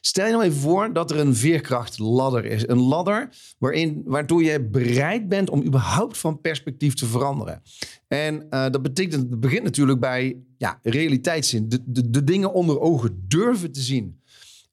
stel 0.00 0.26
je 0.26 0.32
nou 0.32 0.44
even 0.44 0.60
voor 0.60 0.92
dat 0.92 1.10
er 1.10 1.18
een 1.18 1.36
veerkrachtladder 1.36 2.44
is. 2.44 2.68
Een 2.68 2.80
ladder 2.80 3.28
waarin, 3.58 4.02
waardoor 4.04 4.42
je 4.42 4.64
bereid 4.64 5.28
bent 5.28 5.50
om 5.50 5.62
überhaupt 5.62 6.18
van 6.18 6.40
perspectief 6.40 6.94
te 6.94 7.06
veranderen. 7.06 7.62
En 8.08 8.46
eh, 8.50 8.70
dat 8.70 8.82
betekent, 8.82 9.30
het 9.30 9.40
begint 9.40 9.62
natuurlijk 9.62 10.00
bij 10.00 10.36
ja, 10.56 10.78
realiteitszin. 10.82 11.68
De, 11.68 11.78
de, 11.84 12.10
de 12.10 12.24
dingen 12.24 12.52
onder 12.52 12.80
ogen 12.80 13.24
durven 13.28 13.72
te 13.72 13.80
zien. 13.80 14.20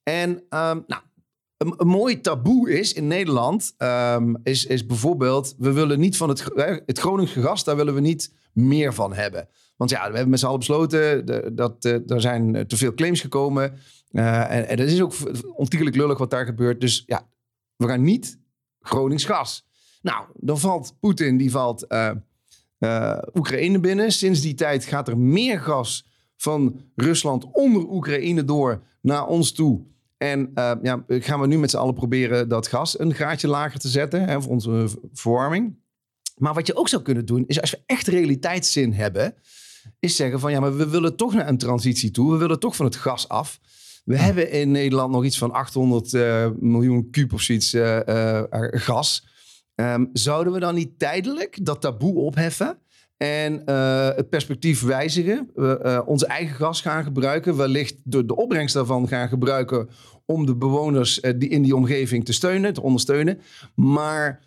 En 0.02 0.42
ehm, 0.48 0.80
nou, 0.86 1.02
een, 1.60 1.86
mooi 1.86 2.20
taboe 2.20 2.78
is 2.78 2.92
in 2.92 3.06
Nederland, 3.06 3.74
ehm, 3.76 4.34
is, 4.42 4.66
is 4.66 4.86
bijvoorbeeld, 4.86 5.54
we 5.58 5.72
willen 5.72 6.00
niet 6.00 6.16
van 6.16 6.28
het, 6.28 6.44
het 6.86 6.98
Groningse 6.98 7.42
gas, 7.42 7.64
daar 7.64 7.76
willen 7.76 7.94
we 7.94 8.00
niet 8.00 8.32
meer 8.52 8.94
van 8.94 9.12
hebben. 9.12 9.48
Want 9.76 9.90
ja, 9.90 9.98
we 9.98 10.12
hebben 10.12 10.28
met 10.28 10.38
z'n 10.38 10.46
allen 10.46 10.58
besloten 10.58 11.26
dat 11.56 11.84
eh, 11.84 12.10
er 12.10 12.20
zijn 12.20 12.54
eh, 12.56 12.64
te 12.64 12.76
veel 12.76 12.94
claims 12.94 13.20
gekomen. 13.20 13.78
Eh, 14.10 14.70
en, 14.70 14.76
dat 14.76 14.86
is 14.86 15.00
ook 15.00 15.14
ontiegelijk 15.54 15.96
lullig 15.96 16.18
wat 16.18 16.30
daar 16.30 16.44
gebeurt. 16.44 16.80
Dus 16.80 17.02
ja, 17.06 17.28
we 17.76 17.86
gaan 17.86 18.02
niet 18.02 18.38
Gronings 18.80 19.24
gas. 19.24 19.66
Nou, 20.02 20.24
dan 20.34 20.58
valt 20.58 20.96
Poetin, 21.00 21.36
die 21.36 21.50
valt 21.50 21.86
Oekraïne 23.34 23.80
binnen. 23.80 24.12
Sinds 24.12 24.40
die 24.40 24.54
tijd 24.54 24.84
gaat 24.84 25.08
er 25.08 25.18
meer 25.18 25.60
gas 25.60 26.06
van 26.36 26.80
Rusland 26.94 27.44
onder 27.52 27.88
Oekraïne 27.88 28.44
door 28.44 28.82
naar 29.00 29.26
ons 29.26 29.52
toe. 29.52 29.82
En 30.22 30.50
eh, 30.54 30.72
ja, 30.82 31.04
gaan 31.08 31.40
we 31.40 31.46
nu 31.46 31.58
met 31.58 31.70
z'n 31.70 31.76
allen 31.76 31.94
proberen 31.94 32.48
dat 32.48 32.66
gas 32.66 32.98
een 32.98 33.14
graadje 33.14 33.48
lager 33.48 33.80
te 33.80 33.88
zetten 33.88 34.28
hè, 34.28 34.42
voor 34.42 34.50
onze 34.50 34.88
verwarming. 35.12 35.78
Maar 36.36 36.54
wat 36.54 36.66
je 36.66 36.76
ook 36.76 36.88
zou 36.88 37.02
kunnen 37.02 37.26
doen, 37.26 37.44
is 37.46 37.60
als 37.60 37.70
we 37.70 37.82
echt 37.86 38.06
realiteitszin 38.06 38.92
hebben, 38.92 39.34
is 39.98 40.16
zeggen 40.16 40.40
van 40.40 40.52
ja, 40.52 40.60
maar 40.60 40.76
we 40.76 40.88
willen 40.88 41.16
toch 41.16 41.34
naar 41.34 41.48
een 41.48 41.58
transitie 41.58 42.10
toe. 42.10 42.32
We 42.32 42.38
willen 42.38 42.58
toch 42.58 42.76
van 42.76 42.86
het 42.86 42.96
gas 42.96 43.28
af. 43.28 43.60
We 44.04 44.16
hebben 44.16 44.50
in 44.50 44.70
Nederland 44.70 45.12
nog 45.12 45.24
iets 45.24 45.38
van 45.38 45.52
800 45.52 46.14
eh, 46.14 46.48
miljoen 46.58 47.10
kuub 47.10 47.32
of 47.32 47.40
zoiets 47.40 47.72
eh, 47.72 48.40
gas. 48.70 49.26
Ehm, 49.74 50.04
zouden 50.12 50.52
we 50.52 50.58
dan 50.58 50.74
niet 50.74 50.98
tijdelijk 50.98 51.64
dat 51.64 51.80
taboe 51.80 52.14
opheffen 52.14 52.78
en 53.22 53.66
eh, 53.66 54.08
het 54.16 54.28
perspectief 54.28 54.82
wijzigen? 54.82 55.50
We 55.54 55.78
eh, 55.78 56.00
onze 56.06 56.26
eigen 56.26 56.56
gas 56.56 56.80
gaan 56.80 57.04
gebruiken, 57.04 57.56
wellicht 57.56 58.00
de, 58.04 58.24
de 58.24 58.36
opbrengst 58.36 58.74
daarvan 58.74 59.08
gaan 59.08 59.28
gebruiken 59.28 59.88
om 60.24 60.46
de 60.46 60.56
bewoners 60.56 61.20
eh, 61.20 61.32
die 61.38 61.48
in 61.48 61.62
die 61.62 61.76
omgeving 61.76 62.24
te 62.24 62.32
steunen, 62.32 62.72
te 62.72 62.82
ondersteunen, 62.82 63.40
maar 63.74 64.40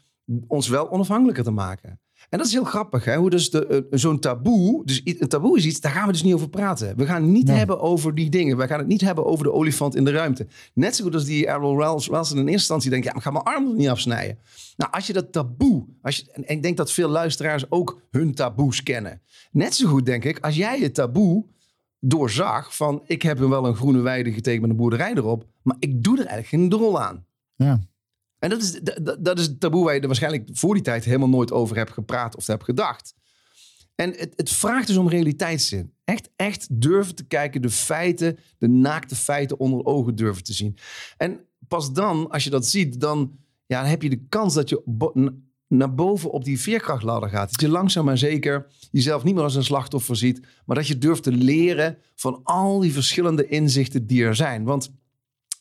ons 0.47 0.67
wel 0.67 0.91
onafhankelijker 0.91 1.43
te 1.43 1.51
maken. 1.51 1.99
En 2.34 2.39
dat 2.39 2.48
is 2.48 2.54
heel 2.54 2.63
grappig, 2.63 3.06
hè? 3.06 3.15
hoe 3.17 3.30
dus 3.30 3.50
de, 3.50 3.65
eh, 3.67 3.82
zo'n 4.00 4.19
taboe, 4.19 4.86
dus 4.86 5.02
een 5.04 5.28
taboe 5.28 5.58
is 5.58 5.65
iets, 5.65 5.80
daar 5.80 5.91
gaan 5.91 6.06
we 6.06 6.12
dus 6.12 6.24
niet 6.24 6.34
over 6.34 6.50
praten. 6.50 6.98
We 6.98 7.06
gaan 7.06 7.22
het 7.22 7.32
niet 7.32 7.48
Nee. 7.48 7.58
hebben 7.58 7.80
over 7.80 8.15
die 8.15 8.30
dingen. 8.30 8.58
We 8.58 8.67
gaan 8.67 8.80
het 8.80 8.88
niet 8.88 9.02
hebben 9.02 9.26
over 9.26 9.43
de 9.46 9.52
olifant 9.52 9.96
in 9.96 10.04
de 10.06 10.12
ruimte. 10.12 10.48
Net 10.74 10.96
zo 10.96 11.04
goed 11.04 11.13
als 11.13 11.26
die 11.26 11.48
Errol 11.48 11.78
Wells- 11.78 12.08
Wilson 12.08 12.38
in 12.38 12.41
eerste 12.43 12.52
instantie 12.54 12.89
denkt, 12.89 13.06
ja, 13.06 13.15
ik 13.15 13.22
ga 13.22 13.32
mijn 13.32 13.43
arm 13.43 13.76
niet 13.76 13.88
afsnijden. 13.88 14.38
Nou, 14.78 14.91
als 14.91 15.08
je 15.08 15.13
dat 15.13 15.32
taboe, 15.32 15.86
als 16.02 16.15
je, 16.17 16.32
en 16.32 16.43
ik 16.48 16.62
denk 16.63 16.78
dat 16.78 16.91
veel 16.91 17.10
luisteraars 17.10 17.72
ook 17.72 18.02
hun 18.12 18.34
taboes 18.34 18.84
kennen. 18.84 19.22
Net 19.52 19.76
zo 19.76 19.88
goed 19.88 20.06
denk 20.06 20.24
ik, 20.24 20.39
als 20.39 20.56
jij 20.56 20.80
het 20.80 20.93
taboe 20.93 21.46
doorzag 22.00 22.76
van, 22.76 23.02
ik 23.06 23.22
heb 23.22 23.38
wel 23.38 23.65
een 23.67 23.76
groene 23.76 24.02
weide 24.02 24.32
getekend 24.32 24.62
met 24.62 24.69
een 24.72 24.78
boerderij 24.78 25.13
erop, 25.13 25.46
maar 25.62 25.76
ik 25.80 26.04
doe 26.04 26.13
er 26.19 26.26
eigenlijk 26.26 26.48
geen 26.48 26.69
drol 26.69 27.02
aan. 27.02 27.26
Ja. 27.56 27.80
En 28.43 28.49
dat 28.49 28.62
is, 28.62 28.79
dat, 29.19 29.39
is 29.39 29.56
taboe 29.60 29.84
waar 29.84 29.93
je 29.93 29.99
er 29.99 30.08
waarschijnlijk 30.08 30.49
voor 30.53 30.73
die 30.73 30.84
tijd 30.84 31.06
helemaal 31.06 31.29
nooit 31.29 31.51
over 31.51 31.75
hebt 31.75 31.91
gepraat 31.91 32.36
of 32.36 32.47
hebt 32.47 32.63
gedacht. 32.63 33.15
En 33.95 34.10
het, 34.10 34.34
het 34.36 34.49
vraagt 34.49 34.88
dus 34.88 34.97
om 34.97 35.10
realiteitszin. 35.10 35.93
Echt, 36.03 36.29
echt 36.36 36.67
durven 36.82 37.15
te 37.15 37.23
kijken, 37.23 37.62
de 37.62 37.69
feiten, 37.69 38.38
de 38.58 38.67
naakte 38.67 39.15
feiten 39.15 39.60
onder 39.60 39.86
ogen 39.86 40.15
durven 40.15 40.43
te 40.43 40.53
zien. 40.53 40.77
En 41.17 41.39
pas 41.67 41.93
dan, 41.93 42.29
als 42.29 42.43
je 42.43 42.49
dat 42.49 42.65
ziet, 42.65 42.99
dan, 42.99 43.38
ja, 43.65 43.82
dan 43.82 43.89
heb 43.89 44.01
je 44.01 44.10
de 44.10 44.25
kans 44.29 44.53
dat 44.53 44.69
je 44.69 44.82
naar 45.67 45.93
boven 45.93 46.32
op 46.32 46.43
die 46.43 46.60
veerkrachtladder 46.60 47.29
gaat. 47.29 47.51
Dat 47.51 47.62
je 47.62 47.69
langzaam 47.69 48.06
maar 48.06 48.17
zeker 48.17 48.67
jezelf 48.91 49.23
niet 49.23 49.36
meer 49.36 49.43
als 49.43 49.56
een 49.56 49.63
slachtoffer 49.63 50.15
ziet, 50.15 50.47
maar 50.65 50.75
dat 50.75 50.88
je 50.88 50.97
durft 50.97 51.23
te 51.23 51.32
leren 51.32 51.97
van 52.15 52.39
al 52.43 52.79
die 52.79 52.93
verschillende 52.93 53.47
inzichten 53.47 54.08
die 54.08 54.23
er 54.23 54.36
zijn. 54.36 54.63
Want 54.63 54.91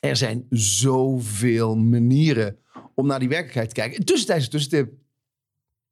er 0.00 0.16
zijn 0.16 0.46
zoveel 0.50 1.76
manieren 1.76 2.56
om 3.02 3.08
naar 3.08 3.18
die 3.18 3.28
werkelijkheid 3.28 3.68
te 3.68 3.74
kijken. 3.74 4.04
Tussentijds, 4.04 4.48
tussentip. 4.48 4.92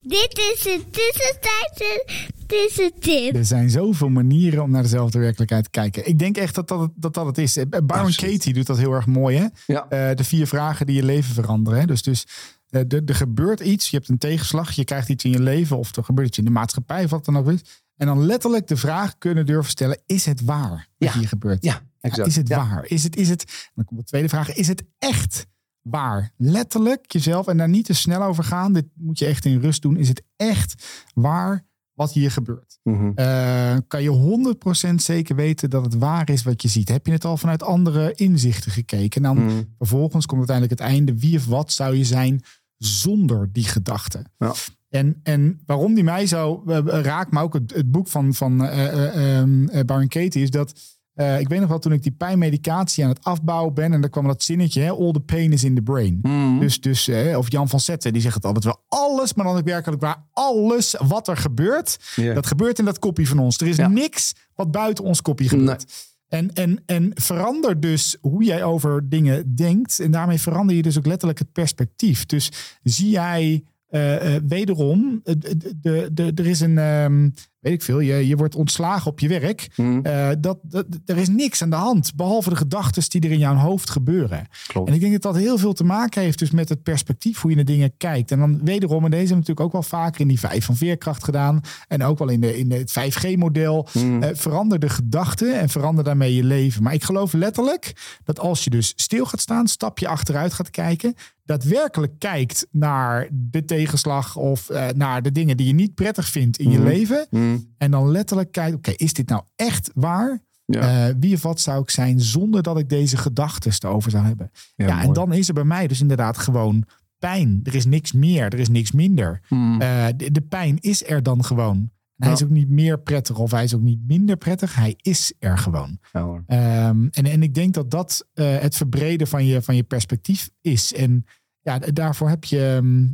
Dit 0.00 0.38
is 0.54 0.64
een 0.66 0.84
tussentijdse 0.90 2.04
tussentip. 2.46 3.34
Er 3.34 3.44
zijn 3.44 3.70
zoveel 3.70 4.08
manieren 4.08 4.62
om 4.62 4.70
naar 4.70 4.82
dezelfde 4.82 5.18
werkelijkheid 5.18 5.64
te 5.64 5.70
kijken. 5.70 6.06
Ik 6.06 6.18
denk 6.18 6.36
echt 6.36 6.54
dat 6.54 6.68
dat 6.68 6.80
het, 6.80 6.90
dat, 6.94 7.14
dat 7.14 7.26
het 7.26 7.38
is. 7.38 7.56
Eh, 7.56 7.64
Absoluut. 7.86 8.16
Katie 8.16 8.54
doet 8.54 8.66
dat 8.66 8.78
heel 8.78 8.92
erg 8.92 9.06
mooi. 9.06 9.36
Hè? 9.36 9.46
Ja. 9.66 9.88
Eh, 9.88 10.16
de 10.16 10.24
vier 10.24 10.46
vragen 10.46 10.86
die 10.86 10.96
je 10.96 11.02
leven 11.04 11.34
veranderen. 11.34 11.80
Hè? 11.80 11.86
Dus, 11.86 12.02
dus 12.02 12.26
eh, 12.68 12.80
er, 12.88 13.02
er 13.04 13.14
gebeurt 13.14 13.60
iets. 13.60 13.90
Je 13.90 13.96
hebt 13.96 14.08
een 14.08 14.18
tegenslag. 14.18 14.70
Je 14.72 14.84
krijgt 14.84 15.08
iets 15.08 15.24
in 15.24 15.30
je 15.30 15.40
leven. 15.40 15.78
Of 15.78 15.96
er 15.96 16.04
gebeurt 16.04 16.28
iets 16.28 16.38
in 16.38 16.44
de 16.44 16.50
maatschappij. 16.50 17.04
Of 17.04 17.10
wat 17.10 17.24
dan 17.24 17.36
ook 17.36 17.50
is. 17.50 17.60
En 17.96 18.06
dan 18.06 18.26
letterlijk 18.26 18.66
de 18.66 18.76
vraag 18.76 19.18
kunnen 19.18 19.46
durven 19.46 19.70
stellen. 19.70 19.98
Is 20.06 20.26
het 20.26 20.40
waar 20.40 20.70
wat 20.98 21.12
Ja. 21.12 21.18
hier 21.18 21.28
gebeurt? 21.28 21.64
Ja, 21.64 21.82
exact. 22.00 22.28
Is 22.28 22.36
het 22.36 22.48
Ja. 22.48 22.56
waar? 22.56 22.84
Is 22.86 23.02
het, 23.02 23.16
is 23.16 23.28
het, 23.28 23.70
dan 23.74 23.84
komt 23.84 24.00
de 24.00 24.06
tweede 24.06 24.28
vraag. 24.28 24.54
Is 24.54 24.68
het 24.68 24.82
echt 24.98 25.46
waar? 25.90 26.32
Letterlijk 26.36 27.12
jezelf 27.12 27.46
en 27.46 27.56
daar 27.56 27.68
niet 27.68 27.84
te 27.84 27.92
snel 27.94 28.22
over 28.22 28.44
gaan. 28.44 28.72
Dit 28.72 28.86
moet 28.94 29.18
je 29.18 29.26
echt 29.26 29.44
in 29.44 29.60
rust 29.60 29.82
doen. 29.82 29.96
Is 29.96 30.08
het 30.08 30.22
echt 30.36 30.84
waar 31.14 31.68
wat 31.94 32.12
hier 32.12 32.30
gebeurt? 32.30 32.78
Mhm. 32.82 33.10
Eh, 33.14 33.76
kan 33.86 34.02
je 34.02 34.08
100% 34.08 35.02
zeker 35.02 35.36
weten 35.36 35.70
dat 35.70 35.84
het 35.84 35.98
waar 35.98 36.30
is 36.30 36.42
wat 36.42 36.62
je 36.62 36.68
ziet? 36.68 36.88
Heb 36.88 37.06
je 37.06 37.12
het 37.12 37.24
al 37.24 37.36
vanuit 37.36 37.62
andere 37.62 38.12
inzichten 38.14 38.72
gekeken? 38.72 39.24
En 39.24 39.34
dan 39.34 39.44
Mhm. 39.44 39.62
vervolgens 39.78 40.26
komt 40.26 40.38
uiteindelijk 40.48 40.80
het 40.80 40.88
einde. 40.90 41.18
Wie 41.18 41.36
of 41.36 41.46
wat 41.46 41.72
zou 41.72 41.96
je 41.96 42.04
zijn 42.04 42.42
zonder 42.76 43.48
die 43.52 43.64
gedachte? 43.64 44.24
Ja. 44.38 44.52
En, 44.88 45.20
en 45.22 45.60
waarom 45.66 45.94
die 45.94 46.04
mij 46.04 46.26
zo 46.26 46.62
eh, 46.66 46.78
raakt, 46.84 47.30
maar 47.32 47.42
ook 47.42 47.54
het, 47.54 47.74
het 47.74 47.90
boek 47.90 48.08
van, 48.08 48.34
van 48.34 48.64
ehm, 48.64 49.68
eh, 49.68 49.84
Baron 49.84 50.08
Katie, 50.08 50.42
is 50.42 50.50
dat 50.50 50.98
Eh, 51.20 51.40
ik 51.40 51.48
weet 51.48 51.60
nog 51.60 51.68
wel 51.68 51.78
toen 51.78 51.92
ik 51.92 52.02
die 52.02 52.12
pijnmedicatie 52.12 53.04
aan 53.04 53.10
het 53.10 53.24
afbouwen 53.24 53.74
ben. 53.74 53.92
En 53.92 54.00
dan 54.00 54.10
kwam 54.10 54.26
dat 54.26 54.42
zinnetje, 54.42 54.80
hè, 54.80 54.90
all 54.90 55.12
the 55.12 55.20
pain 55.20 55.52
is 55.52 55.64
in 55.64 55.74
the 55.74 55.82
brain. 55.82 56.18
Mhm. 56.22 56.58
Dus, 56.58 56.80
dus 56.80 57.08
eh, 57.08 57.38
of 57.38 57.50
Jan 57.50 57.68
van 57.68 57.80
Zetten, 57.80 58.12
die 58.12 58.22
zegt 58.22 58.34
het 58.34 58.44
altijd 58.44 58.64
wel. 58.64 58.82
Alles, 58.88 59.34
maar 59.34 59.44
dan 59.44 59.56
ook 59.56 59.64
werkelijk 59.64 60.02
waar. 60.02 60.24
Alles 60.32 60.94
wat 61.06 61.28
er 61.28 61.36
gebeurt, 61.36 61.98
dat 62.34 62.46
gebeurt 62.46 62.78
in 62.78 62.84
dat 62.84 62.98
kopje 62.98 63.26
van 63.26 63.38
ons. 63.38 63.58
Er 63.58 63.66
is 63.66 63.76
Ja. 63.76 63.88
niks 63.88 64.32
wat 64.54 64.70
buiten 64.70 65.04
ons 65.04 65.22
kopje 65.22 65.48
gebeurt. 65.48 66.08
En, 66.28 66.52
en, 66.52 66.82
en 66.86 67.10
verander 67.14 67.80
dus 67.80 68.16
hoe 68.20 68.44
jij 68.44 68.64
over 68.64 69.08
dingen 69.08 69.54
denkt. 69.54 69.98
En 70.00 70.10
daarmee 70.10 70.40
verander 70.40 70.76
je 70.76 70.82
dus 70.82 70.98
ook 70.98 71.06
letterlijk 71.06 71.38
het 71.38 71.52
perspectief. 71.52 72.26
Dus 72.26 72.50
zie 72.82 73.10
jij 73.10 73.64
eh, 73.88 74.34
wederom, 74.46 75.20
de, 75.24 75.56
de, 75.80 76.08
de, 76.12 76.32
er 76.34 76.46
is 76.46 76.60
een, 76.60 76.78
ehm, 76.78 77.28
weet 77.60 77.72
ik 77.72 77.82
veel, 77.82 78.00
je, 78.00 78.26
je 78.26 78.36
wordt 78.36 78.54
ontslagen 78.54 79.10
op 79.10 79.20
je 79.20 79.28
werk. 79.28 79.68
Mhm. 79.76 80.00
Eh, 80.02 80.28
dat, 80.38 80.58
dat, 80.62 80.86
er 81.06 81.16
is 81.16 81.28
niks 81.28 81.62
aan 81.62 81.70
de 81.70 81.76
hand, 81.76 82.14
behalve 82.14 82.48
de 82.50 82.56
gedachten 82.56 83.10
die 83.10 83.20
er 83.20 83.30
in 83.30 83.38
jouw 83.38 83.54
hoofd 83.54 83.90
gebeuren. 83.90 84.46
Klopt. 84.66 84.88
En 84.88 84.94
ik 84.94 85.00
denk 85.00 85.12
dat 85.12 85.22
dat 85.22 85.36
heel 85.36 85.58
veel 85.58 85.72
te 85.72 85.84
maken 85.84 86.22
heeft 86.22 86.38
dus 86.38 86.50
met 86.50 86.68
het 86.68 86.82
perspectief 86.82 87.40
hoe 87.40 87.50
je 87.50 87.56
naar 87.56 87.64
dingen 87.64 87.92
kijkt. 87.96 88.30
En 88.30 88.38
dan 88.38 88.60
wederom, 88.64 89.04
en 89.04 89.10
deze 89.10 89.16
hebben 89.26 89.28
we 89.28 89.34
natuurlijk 89.34 89.66
ook 89.66 89.72
wel 89.72 89.82
vaker 89.82 90.20
in 90.20 90.28
die 90.28 90.38
vijf 90.38 90.64
van 90.64 90.76
veerkracht 90.76 91.24
gedaan. 91.24 91.60
En 91.88 92.02
ook 92.04 92.18
wel 92.18 92.28
in, 92.28 92.40
de, 92.40 92.58
in 92.58 92.68
de, 92.68 92.76
het 92.76 92.90
5G-model. 92.90 93.88
Mhm. 93.92 94.22
Eh, 94.22 94.28
verander 94.32 94.78
de 94.78 94.88
gedachten 94.88 95.58
en 95.60 95.68
verander 95.68 96.04
daarmee 96.04 96.34
je 96.34 96.44
leven. 96.44 96.82
Maar 96.82 96.94
ik 96.94 97.04
geloof 97.04 97.32
letterlijk 97.32 97.92
dat 98.24 98.38
als 98.40 98.64
je 98.64 98.70
dus 98.70 98.92
stil 98.96 99.24
gaat 99.24 99.40
staan, 99.40 99.66
stapje 99.68 100.08
achteruit 100.08 100.52
gaat 100.52 100.70
kijken, 100.70 101.14
daadwerkelijk 101.44 102.12
kijkt 102.18 102.66
naar 102.70 103.28
de 103.32 103.64
tegenslag 103.64 104.36
of 104.36 104.70
eh, 104.70 104.86
naar 104.94 105.22
de 105.22 105.32
dingen 105.32 105.56
die 105.56 105.66
je 105.66 105.72
niet 105.72 105.94
prettig 105.94 106.28
vindt 106.28 106.58
in 106.58 106.70
je 106.70 106.78
Mhm. 106.78 106.86
leven. 106.86 107.26
Mhm. 107.52 107.60
En 107.78 107.90
dan 107.90 108.10
letterlijk 108.10 108.52
kijkt, 108.52 108.76
oké, 108.76 108.90
is 108.90 109.12
dit 109.12 109.28
nou 109.28 109.42
echt 109.56 109.90
waar? 109.94 110.40
Ja. 110.64 111.08
Eh, 111.08 111.14
wie 111.18 111.34
of 111.34 111.42
wat 111.42 111.60
zou 111.60 111.82
ik 111.82 111.90
zijn 111.90 112.20
zonder 112.20 112.62
dat 112.62 112.78
ik 112.78 112.88
deze 112.88 113.16
gedachten 113.16 113.72
erover 113.78 114.10
zou 114.10 114.24
hebben? 114.24 114.50
Ja, 114.76 115.02
en 115.02 115.12
dan 115.12 115.32
is 115.32 115.48
er 115.48 115.54
bij 115.54 115.64
mij 115.64 115.86
dus 115.86 116.00
inderdaad 116.00 116.38
gewoon 116.38 116.84
pijn. 117.18 117.60
Er 117.62 117.74
is 117.74 117.84
niks 117.84 118.12
meer, 118.12 118.44
er 118.44 118.58
is 118.58 118.68
niks 118.68 118.92
minder. 118.92 119.40
Mhm. 119.48 119.80
Eh, 119.80 120.06
de, 120.16 120.30
de 120.30 120.40
pijn 120.40 120.78
is 120.80 121.08
er 121.08 121.22
dan 121.22 121.44
gewoon. 121.44 121.76
En 121.76 121.90
hij 122.16 122.28
Ja. 122.28 122.34
is 122.34 122.42
ook 122.44 122.50
niet 122.50 122.68
meer 122.68 123.00
prettig 123.00 123.38
of 123.38 123.50
hij 123.50 123.64
is 123.64 123.74
ook 123.74 123.80
niet 123.80 124.06
minder 124.06 124.36
prettig. 124.36 124.74
Hij 124.74 124.94
is 125.02 125.32
er 125.38 125.58
gewoon. 125.58 125.98
Ehm, 126.12 127.06
en, 127.10 127.24
en 127.26 127.42
ik 127.42 127.54
denk 127.54 127.74
dat 127.74 127.90
dat 127.90 128.28
eh, 128.32 128.58
het 128.58 128.76
verbreden 128.76 129.26
van 129.26 129.44
je, 129.46 129.62
van 129.62 129.76
je 129.76 129.82
perspectief 129.82 130.50
is. 130.60 130.94
En 130.94 131.24
ja, 131.60 131.78
daarvoor 131.78 132.28
heb 132.28 132.44
je... 132.44 132.74
ehm, 132.82 133.06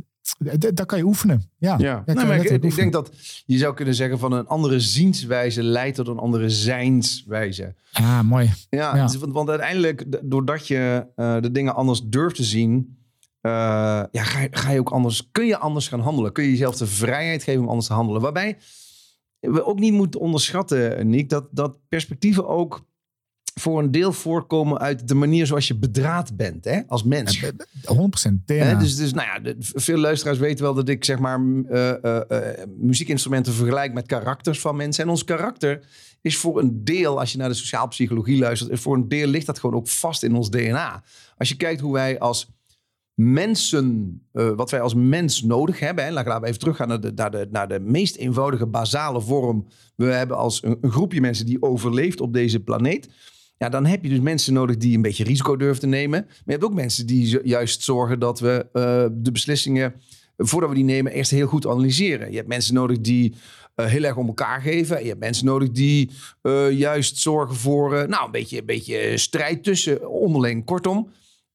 daar 0.73 0.85
kan 0.85 0.97
je 0.97 1.03
oefenen. 1.05 1.49
Ja, 1.57 1.75
Ja, 1.77 2.03
maar 2.05 2.45
ik, 2.45 2.75
denk 2.75 2.93
dat 2.93 3.11
je 3.45 3.57
zou 3.57 3.73
kunnen 3.73 3.93
zeggen 3.95 4.19
van 4.19 4.31
een 4.31 4.47
andere 4.47 4.79
zienswijze 4.79 5.63
leidt 5.63 5.95
tot 5.95 6.07
een 6.07 6.17
andere 6.17 6.49
zijnswijze. 6.49 7.75
Ah, 7.91 8.21
mooi. 8.21 8.51
Ja, 8.69 8.95
Ja. 8.95 9.05
dus 9.05 9.15
want, 9.17 9.33
want 9.33 9.49
uiteindelijk, 9.49 10.05
doordat 10.29 10.67
je 10.67 11.05
eh, 11.15 11.41
de 11.41 11.51
dingen 11.51 11.75
anders 11.75 12.01
durft 12.05 12.35
te 12.35 12.43
zien, 12.43 12.97
eh, 13.41 13.51
ja, 14.11 14.23
ga, 14.23 14.39
je- 14.41 14.47
ga 14.51 14.71
je 14.71 14.79
ook 14.79 14.89
anders, 14.89 15.29
kun 15.31 15.45
je 15.45 15.57
anders 15.57 15.87
gaan 15.87 15.99
handelen. 15.99 16.31
Kun 16.31 16.43
je 16.43 16.49
jezelf 16.49 16.75
de 16.77 16.87
vrijheid 16.87 17.43
geven 17.43 17.61
om 17.61 17.67
anders 17.69 17.87
te 17.87 17.93
handelen. 17.93 18.21
Waarbij 18.21 18.57
we 19.39 19.65
ook 19.65 19.79
niet 19.79 19.93
moeten 19.93 20.19
onderschatten, 20.19 21.09
Nick, 21.09 21.29
dat, 21.29 21.47
dat 21.51 21.77
perspectieven 21.89 22.47
ook 22.47 22.85
voor 23.59 23.79
een 23.79 23.91
deel 23.91 24.13
voorkomen 24.13 24.79
uit 24.79 25.07
de 25.07 25.15
manier 25.15 25.45
zoals 25.45 25.67
je 25.67 25.75
bedraad 25.75 26.37
bent 26.37 26.65
hè, 26.65 26.81
als 26.87 27.03
mens. 27.03 27.43
100% 27.43 27.49
DNA. 28.45 28.55
Hè, 28.55 28.77
dus, 28.77 28.95
dus 28.95 29.13
nou 29.13 29.27
ja, 29.27 29.39
de- 29.39 29.55
veel 29.59 29.97
luisteraars 29.97 30.37
weten 30.37 30.63
wel 30.63 30.73
dat 30.73 30.89
ik 30.89 31.05
zeg 31.05 31.19
maar 31.19 31.39
eh, 31.69 32.03
eh, 32.03 32.21
eh, 32.29 32.67
muziekinstrumenten 32.77 33.53
vergelijk 33.53 33.93
met 33.93 34.05
karakters 34.05 34.59
van 34.59 34.75
mensen. 34.75 35.03
En 35.03 35.09
ons 35.09 35.23
karakter 35.23 35.85
is 36.21 36.37
voor 36.37 36.59
een 36.59 36.83
deel, 36.83 37.19
als 37.19 37.31
je 37.31 37.37
naar 37.37 37.49
de 37.49 37.55
sociaal 37.55 37.87
psychologie 37.87 38.39
luistert, 38.39 38.71
is 38.71 38.79
voor 38.79 38.95
een 38.95 39.07
deel 39.07 39.27
ligt 39.27 39.45
dat 39.45 39.59
gewoon 39.59 39.75
ook 39.75 39.87
vast 39.87 40.23
in 40.23 40.35
ons 40.35 40.49
DNA. 40.49 41.03
Als 41.37 41.49
je 41.49 41.55
kijkt 41.55 41.81
hoe 41.81 41.93
wij 41.93 42.19
als 42.19 42.55
mensen, 43.13 44.21
wat 44.31 44.71
wij 44.71 44.81
als 44.81 44.93
mens 44.93 45.43
nodig 45.43 45.79
hebben. 45.79 46.03
Hè, 46.05 46.11
laten 46.11 46.41
we 46.41 46.47
even 46.47 46.59
teruggaan 46.59 46.87
naar 46.87 46.99
de, 46.99 47.11
naar, 47.15 47.31
de, 47.31 47.47
naar 47.51 47.67
de 47.67 47.79
meest 47.79 48.15
eenvoudige, 48.15 48.65
basale 48.65 49.21
vorm. 49.21 49.67
We 49.95 50.05
hebben 50.05 50.37
als 50.37 50.63
een, 50.63 50.77
een 50.81 50.91
groepje 50.91 51.21
mensen 51.21 51.45
die 51.45 51.61
overleeft 51.61 52.21
op 52.21 52.33
deze 52.33 52.59
planeet. 52.59 53.09
Ja, 53.57 53.69
dan 53.69 53.85
heb 53.85 54.03
je 54.03 54.09
dus 54.09 54.19
mensen 54.19 54.53
nodig 54.53 54.77
die 54.77 54.95
een 54.95 55.01
beetje 55.01 55.23
risico 55.23 55.55
durven 55.55 55.79
te 55.79 55.87
nemen. 55.87 56.23
Maar 56.25 56.41
je 56.45 56.51
hebt 56.51 56.63
ook 56.63 56.73
mensen 56.73 57.05
die 57.05 57.39
juist 57.43 57.83
zorgen 57.83 58.19
dat 58.19 58.39
we 58.39 58.65
eh, 58.73 59.05
de 59.11 59.31
beslissingen, 59.31 59.93
voordat 60.37 60.69
we 60.69 60.75
die 60.75 60.83
nemen, 60.83 61.11
eerst 61.11 61.31
heel 61.31 61.47
goed 61.47 61.67
analyseren. 61.67 62.29
Je 62.29 62.35
hebt 62.35 62.47
mensen 62.47 62.73
nodig 62.73 62.99
die 63.01 63.35
eh, 63.75 63.85
heel 63.85 64.03
erg 64.03 64.15
om 64.15 64.27
elkaar 64.27 64.61
geven. 64.61 65.01
Je 65.01 65.07
hebt 65.07 65.19
mensen 65.19 65.45
nodig 65.45 65.71
die 65.71 66.11
eh, 66.41 66.71
juist 66.71 67.17
zorgen 67.17 67.55
voor 67.55 68.09
nou, 68.09 68.25
een, 68.25 68.31
beetje, 68.31 68.59
een 68.59 68.65
beetje 68.65 69.17
strijd 69.17 69.63
tussen 69.63 70.09
onderling. 70.09 70.65
Kortom, 70.65 71.09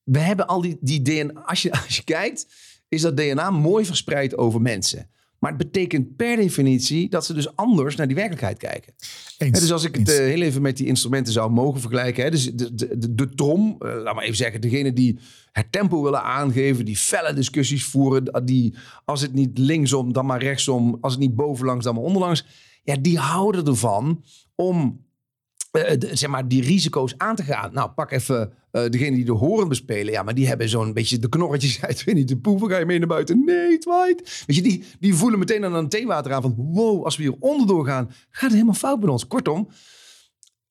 we 0.05 0.19
hebben 0.19 0.47
al 0.47 0.61
die, 0.61 0.77
die 0.81 1.03
DNA. 1.03 1.41
Als 1.41 1.63
je, 1.63 1.73
als 1.85 1.97
je 1.97 2.05
kijkt, 2.05 2.47
is 2.89 3.01
dat 3.01 3.17
DNA 3.17 3.51
mooi 3.51 3.85
verspreid 3.85 4.37
over 4.37 4.61
mensen. 4.61 5.11
Maar 5.43 5.53
het 5.53 5.61
betekent 5.61 6.17
per 6.17 6.37
definitie 6.37 7.09
dat 7.09 7.25
ze 7.25 7.35
dus 7.35 7.57
anders 7.57 7.97
naar 7.97 8.07
die 8.07 8.17
werkelijkheid 8.17 8.59
kijken. 8.59 8.93
Eens. 9.39 9.61
Dus 9.61 9.73
als 9.73 9.85
ik 9.85 9.95
het 9.97 10.09
Eens. 10.09 10.19
eh, 10.19 10.25
heel 10.25 10.41
even 10.41 10.63
met 10.63 10.77
die 10.77 10.87
instrumenten 10.87 11.33
zou 11.33 11.51
mogen 11.51 11.81
vergelijken. 11.81 12.25
Hè, 12.25 12.31
dus 12.31 12.53
de, 12.53 12.75
de, 12.75 12.99
de, 12.99 13.15
de 13.15 13.29
trom, 13.29 13.77
eh, 13.79 14.03
laat 14.03 14.15
maar 14.15 14.25
even 14.25 14.37
zeggen, 14.37 14.61
degene 14.61 14.93
die 14.93 15.19
het 15.53 15.73
tempo 15.73 16.03
willen 16.03 16.23
aangeven, 16.23 16.85
die 16.85 16.97
felle 16.97 17.35
discussies 17.35 17.85
voeren, 17.85 18.45
die 18.45 18.75
als 19.05 19.21
het 19.21 19.33
niet 19.33 19.59
linksom, 19.59 20.13
dan 20.13 20.27
maar 20.27 20.43
rechtsom, 20.43 20.99
als 21.01 21.13
het 21.13 21.23
niet 21.23 21.35
bovenlangs, 21.35 21.85
dan 21.85 21.95
maar 21.95 22.05
onderlangs. 22.05 22.47
Ja, 22.83 22.97
die 22.97 23.19
houden 23.19 23.67
ervan 23.67 24.25
om 24.55 25.02
zeg 26.13 26.31
maar, 26.31 26.49
die 26.49 26.63
risico's 26.63 27.15
aan 27.17 27.37
te 27.37 27.43
gaan. 27.43 27.73
Nou, 27.73 27.91
pak 27.91 28.11
even 28.11 28.53
eh 28.71 28.91
degene 28.91 29.17
die 29.17 29.25
de 29.25 29.33
horen 29.33 29.69
bespelen. 29.69 30.13
Ja, 30.13 30.23
maar 30.23 30.35
die 30.35 30.49
hebben 30.49 30.69
zo'n 30.69 30.93
beetje 30.93 31.19
de 31.19 31.29
knorretjes 31.29 31.83
uit 31.87 32.05
Winnie 32.05 32.25
de 32.25 32.37
Poeven. 32.37 32.71
Ga 32.71 32.79
je 32.79 32.85
mee 32.85 32.99
naar 32.99 33.09
buiten? 33.09 33.45
Nee, 33.45 33.71
het. 33.71 34.45
Weet 34.47 34.57
je, 34.57 34.63
die, 34.63 34.85
die 35.01 35.15
voelen 35.15 35.39
meteen 35.39 35.65
aan 35.65 35.75
een 35.75 35.89
theewater 35.89 36.33
aan 36.33 36.43
van... 36.43 36.55
wow, 36.57 37.05
als 37.05 37.17
we 37.17 37.23
hier 37.23 37.37
onderdoor 37.39 37.87
gaan, 37.87 38.07
gaat 38.31 38.41
het 38.41 38.53
helemaal 38.53 38.75
fout 38.75 39.01
met 39.01 39.09
ons. 39.09 39.27
Kortom, 39.27 39.69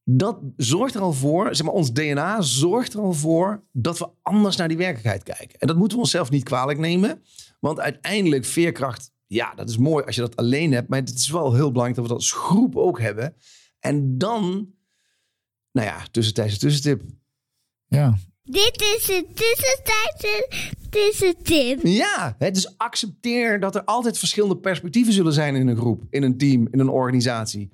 dat 0.04 0.40
zorgt 0.58 0.96
er 0.96 1.02
al 1.02 1.14
voor, 1.14 1.56
zeg 1.56 1.66
maar, 1.66 1.76
ons 1.76 1.94
DNA 1.94 2.42
zorgt 2.42 2.94
er 2.94 3.00
al 3.00 3.14
voor 3.14 3.64
dat 3.72 3.98
we 3.98 4.10
anders 4.22 4.56
naar 4.56 4.68
die 4.68 4.78
werkelijkheid 4.78 5.24
kijken. 5.24 5.60
En 5.60 5.68
dat 5.68 5.78
moeten 5.78 5.98
we 5.98 6.04
onszelf 6.04 6.30
niet 6.30 6.44
kwalijk 6.44 6.80
nemen. 6.80 7.22
Want 7.60 7.80
uiteindelijk, 7.80 8.46
veerkracht, 8.46 9.12
ja, 9.28 9.54
dat 9.56 9.70
is 9.70 9.78
mooi 9.78 10.06
als 10.06 10.16
je 10.16 10.22
dat 10.22 10.36
alleen 10.36 10.72
hebt. 10.72 10.90
Maar 10.90 11.00
het 11.00 11.14
is 11.14 11.30
wel 11.30 11.54
heel 11.54 11.72
belangrijk 11.72 11.96
dat 11.96 12.04
we 12.04 12.12
dat 12.12 12.22
als 12.22 12.32
groep 12.32 12.76
ook 12.76 13.00
hebben. 13.00 13.36
En 13.80 14.18
dan, 14.18 14.68
nou 15.72 15.88
ja, 15.88 16.06
tussentijdse 16.12 16.58
tussentip. 16.58 17.02
Ja. 17.88 18.18
Dit 18.44 18.82
is 18.82 19.10
een 19.10 19.28
tussentijdse 19.34 20.48
tussentip. 20.90 21.80
Ja, 21.84 22.36
hè, 22.38 22.52
dus 22.52 22.78
accepteer 22.78 23.60
dat 23.60 23.76
er 23.76 23.84
altijd 23.84 24.18
verschillende 24.18 24.58
perspectieven 24.58 25.14
zullen 25.14 25.34
zijn 25.34 25.56
in 25.56 25.68
een 25.68 25.78
groep, 25.78 26.04
in 26.10 26.24
een 26.24 26.38
team, 26.38 26.68
in 26.72 26.80
een 26.80 26.90
organisatie. 26.90 27.70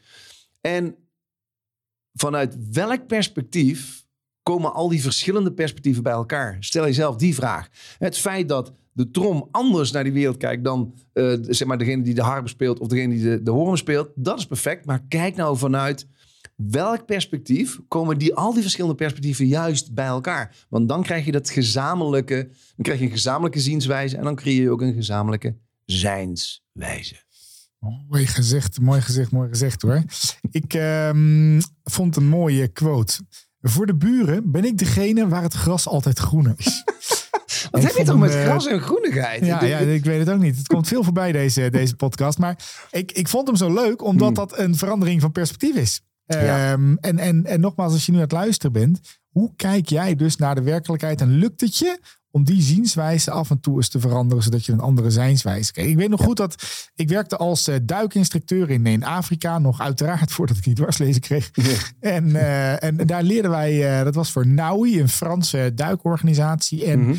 En 0.61 0.95
vanuit 2.13 2.57
welk 2.71 3.07
perspectief 3.07 4.05
komen 4.43 4.73
al 4.73 4.89
die 4.89 5.01
verschillende 5.01 5.51
perspectieven 5.51 6.03
bij 6.03 6.13
elkaar? 6.13 6.57
Stel 6.59 6.83
jezelf 6.85 7.15
die 7.15 7.35
vraag. 7.35 7.69
Het 7.97 8.17
feit 8.17 8.49
dat 8.49 8.71
de 8.91 9.11
trom 9.11 9.47
anders 9.51 9.91
naar 9.91 10.03
die 10.03 10.13
wereld 10.13 10.37
kijkt 10.37 10.63
dan 10.63 10.93
eh, 11.13 11.33
zeg 11.41 11.67
maar 11.67 11.77
degene 11.77 12.03
die 12.03 12.13
de 12.13 12.21
harp 12.21 12.47
speelt 12.47 12.79
of 12.79 12.87
degene 12.87 13.13
die 13.13 13.23
de, 13.23 13.43
de 13.43 13.51
hoorn 13.51 13.77
speelt, 13.77 14.09
dat 14.15 14.37
is 14.37 14.45
perfect. 14.45 14.85
Maar 14.85 15.03
kijk 15.07 15.35
nou 15.35 15.57
vanuit 15.57 16.07
welk 16.57 17.05
perspectief 17.05 17.79
komen 17.87 18.17
die, 18.17 18.35
al 18.35 18.53
die 18.53 18.61
verschillende 18.61 18.95
perspectieven 18.95 19.47
juist 19.47 19.93
bij 19.93 20.05
elkaar? 20.05 20.55
Want 20.69 20.89
dan 20.89 21.03
krijg 21.03 21.25
je 21.25 21.31
dat 21.31 21.49
gezamenlijke, 21.49 22.43
dan 22.75 22.83
krijg 22.83 22.99
je 22.99 23.05
een 23.05 23.11
gezamenlijke 23.11 23.59
zienswijze 23.59 24.17
en 24.17 24.23
dan 24.23 24.35
creëer 24.35 24.61
je 24.61 24.69
ook 24.69 24.81
een 24.81 24.93
gezamenlijke 24.93 25.57
zijnswijze. 25.85 27.25
Mooi 28.09 28.27
gezegd, 28.27 28.79
mooi 28.79 29.01
gezegd, 29.01 29.31
mooi 29.31 29.49
gezegd 29.49 29.81
hoor. 29.81 30.03
Ik 30.51 30.73
ehm, 30.73 31.59
vond 31.83 32.15
een 32.15 32.27
mooie 32.27 32.67
quote. 32.67 33.19
Voor 33.61 33.85
de 33.85 33.95
buren 33.95 34.51
ben 34.51 34.65
ik 34.65 34.77
degene 34.77 35.27
waar 35.27 35.43
het 35.43 35.53
gras 35.53 35.87
altijd 35.87 36.19
groener 36.19 36.53
is. 36.57 36.83
Wat 37.71 37.83
heb 37.83 37.95
je 37.95 38.03
toch 38.03 38.17
met 38.17 38.33
eh, 38.33 38.43
gras 38.43 38.67
en 38.67 38.81
groenigheid? 38.81 39.45
Ja, 39.45 39.63
ja, 39.63 39.77
ik 39.77 40.05
weet 40.05 40.19
het 40.19 40.29
ook 40.29 40.39
niet. 40.39 40.57
Het 40.57 40.67
komt 40.67 40.87
veel 40.87 41.03
voorbij 41.03 41.31
deze, 41.31 41.69
deze 41.69 41.95
podcast. 41.95 42.37
Maar 42.37 42.87
ik, 42.91 43.11
ik 43.11 43.27
vond 43.27 43.47
hem 43.47 43.55
zo 43.55 43.73
leuk 43.73 44.03
omdat 44.03 44.27
Hmm. 44.27 44.35
dat 44.35 44.57
een 44.57 44.75
verandering 44.75 45.21
van 45.21 45.31
perspectief 45.31 45.75
is. 45.75 46.01
Ja. 46.27 46.71
Ehm, 46.71 46.95
en, 46.99 47.19
en, 47.19 47.45
en 47.45 47.59
nogmaals, 47.59 47.93
als 47.93 48.05
je 48.05 48.11
nu 48.11 48.17
aan 48.17 48.23
het 48.23 48.31
luisteren 48.31 48.71
bent, 48.71 48.99
hoe 49.29 49.51
kijk 49.55 49.89
jij 49.89 50.15
dus 50.15 50.35
naar 50.35 50.55
de 50.55 50.61
werkelijkheid 50.61 51.21
en 51.21 51.29
lukt 51.29 51.61
het 51.61 51.77
je 51.77 51.99
om 52.31 52.43
die 52.43 52.61
zienswijze 52.61 53.31
af 53.31 53.49
en 53.49 53.59
toe 53.59 53.75
eens 53.75 53.89
te 53.89 53.99
veranderen, 53.99 54.43
zodat 54.43 54.65
je 54.65 54.71
een 54.71 54.79
andere 54.79 55.09
zijnswijze 55.11 55.71
krijgt? 55.71 55.91
Ik 55.91 55.97
weet 55.97 56.09
nog 56.09 56.21
goed 56.21 56.37
dat 56.37 56.63
ik 56.95 57.09
werkte 57.09 57.37
als 57.37 57.67
eh, 57.67 57.75
duikinstructeur 57.83 58.69
in, 58.69 58.85
in 58.85 59.03
Afrika, 59.03 59.59
nog 59.59 59.81
uiteraard 59.81 60.31
voordat 60.35 60.57
ik 60.57 60.63
die 60.63 60.73
dwarslezen 60.73 61.21
kreeg. 61.21 61.51
En, 61.99 62.35
eh, 62.35 62.83
en 62.83 62.97
daar 62.97 63.23
leerden 63.23 63.51
wij, 63.51 63.97
eh, 63.99 64.03
dat 64.03 64.15
was 64.15 64.31
voor 64.31 64.47
NAUI, 64.47 64.99
een 65.01 65.09
Franse 65.09 65.71
duikorganisatie. 65.75 66.85
En 66.85 66.99
Mhm. 66.99 67.15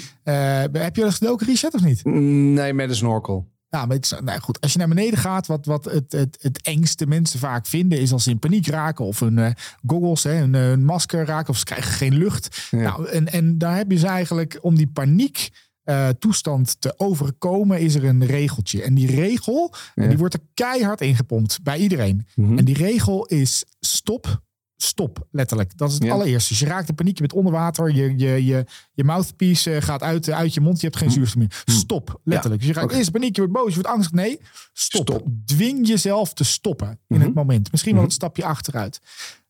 heb 0.73 0.97
je 0.97 1.03
dat 1.03 1.15
gedoken, 1.15 1.47
Richard, 1.47 1.75
of 1.75 1.83
niet? 1.85 2.05
Nee, 2.05 2.73
met 2.75 2.89
een 2.89 2.97
snorkel. 2.97 3.47
Ja, 3.71 3.87
maar 3.87 3.97
het 3.97 4.21
nou 4.25 4.41
goed, 4.41 4.61
als 4.61 4.73
je 4.73 4.79
naar 4.79 4.89
beneden 4.89 5.19
gaat, 5.19 5.47
wat, 5.47 5.67
wat 5.67 5.85
het, 5.85 6.13
het, 6.13 6.39
het 6.41 6.63
engste 6.63 7.07
mensen 7.07 7.39
vaak 7.39 7.67
vinden, 7.67 8.01
is 8.01 8.13
als 8.13 8.25
ze 8.25 8.31
in 8.31 8.39
paniek 8.39 8.67
raken 8.67 9.05
of 9.05 9.21
hun 9.21 9.39
eh, 9.39 9.51
goggles, 9.87 10.23
hè, 10.23 10.35
hun, 10.35 10.55
hun 10.55 10.85
masker 10.85 11.25
raken 11.25 11.49
of 11.51 11.59
ze 11.59 11.65
krijgen 11.65 11.93
geen 11.93 12.15
lucht. 12.15 12.69
Ja. 12.71 12.79
Nou, 12.79 13.09
en, 13.09 13.33
en 13.33 13.59
daar 13.59 13.77
heb 13.77 13.91
je 13.91 13.99
ze 13.99 14.07
eigenlijk 14.07 14.59
om 14.61 14.75
die 14.77 14.87
paniek 14.89 15.51
eh, 15.83 16.09
toestand 16.09 16.81
te 16.81 16.95
overkomen, 16.97 17.81
is 17.81 17.95
er 17.95 18.05
een 18.05 18.27
regeltje. 18.27 18.83
En 18.83 18.95
die 18.95 19.11
regel, 19.11 19.75
Ja. 19.95 20.07
die 20.09 20.19
wordt 20.19 20.35
er 20.35 20.41
keihard 20.55 21.01
ingepompt 21.01 21.63
bij 21.63 21.79
iedereen. 21.79 22.27
Mhm. 22.35 22.59
En 22.59 22.65
die 22.65 22.77
regel 22.77 23.27
is 23.27 23.65
stop, 23.81 24.43
stop, 24.81 25.27
letterlijk. 25.31 25.77
Dat 25.77 25.89
is 25.89 25.95
het 25.95 26.05
Ja. 26.05 26.13
allereerste. 26.13 26.49
Dus 26.49 26.59
je 26.59 26.67
raakt 26.67 26.89
in 26.89 26.95
paniek, 26.95 27.15
je 27.15 27.21
bent 27.21 27.33
onder 27.33 27.53
water, 27.53 27.95
je, 27.95 28.19
je, 28.19 28.45
je, 28.45 28.65
je 28.93 29.05
mouthpiece 29.05 29.75
eh, 29.75 29.83
gaat 29.83 30.03
uit, 30.03 30.31
uit 30.31 30.55
je 30.55 30.61
mond, 30.61 30.81
je 30.81 30.87
hebt 30.87 30.99
geen 30.99 31.11
zuurstof 31.11 31.37
meer. 31.37 31.63
Stop, 31.65 32.21
letterlijk. 32.25 32.61
Dus 32.61 32.71
je 32.71 32.77
raakt 32.77 32.91
Hm. 32.93 32.97
Eerst 32.99 33.11
paniek, 33.11 33.37
je 33.37 33.41
wordt 33.43 33.57
boos, 33.57 33.69
je 33.75 33.81
wordt 33.81 33.89
angstig. 33.89 34.13
Nee, 34.15 34.41
stop. 34.73 35.09
Stop. 35.09 35.27
Dwing 35.45 35.87
jezelf 35.89 36.35
te 36.35 36.45
stoppen 36.45 36.89
in 36.89 37.17
Mhm. 37.17 37.25
het 37.25 37.35
moment. 37.35 37.71
Misschien 37.71 37.93
wel 37.93 38.01
Mhm. 38.03 38.11
een 38.11 38.17
stapje 38.17 38.45
achteruit. 38.45 39.01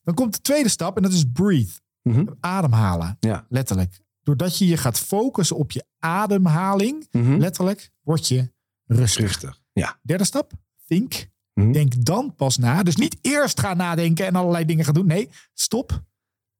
Dan 0.02 0.14
komt 0.14 0.32
de 0.34 0.40
tweede 0.40 0.68
stap 0.68 0.96
en 0.96 1.02
dat 1.02 1.12
is 1.12 1.24
breathe. 1.32 1.72
Mhm. 2.02 2.24
Ademhalen, 2.40 3.16
Ja. 3.20 3.46
letterlijk. 3.48 4.00
Doordat 4.22 4.58
je 4.58 4.66
je 4.66 4.76
gaat 4.76 4.98
focussen 4.98 5.56
op 5.56 5.70
je 5.70 5.84
ademhaling, 5.98 7.08
letterlijk, 7.38 7.90
word 8.00 8.28
je 8.28 8.52
rustig. 8.86 9.24
Rustig. 9.24 9.60
Ja. 9.72 9.98
Derde 10.02 10.24
stap, 10.24 10.52
think. 10.86 11.28
Mhm. 11.62 11.72
Denk 11.72 12.04
dan 12.04 12.34
pas 12.36 12.56
na. 12.56 12.82
Dus 12.82 12.96
niet 12.96 13.18
eerst 13.20 13.60
gaan 13.60 13.76
nadenken 13.76 14.26
en 14.26 14.34
allerlei 14.34 14.64
dingen 14.64 14.84
gaan 14.84 14.94
doen. 14.94 15.06
Nee, 15.06 15.28
stop. 15.54 16.02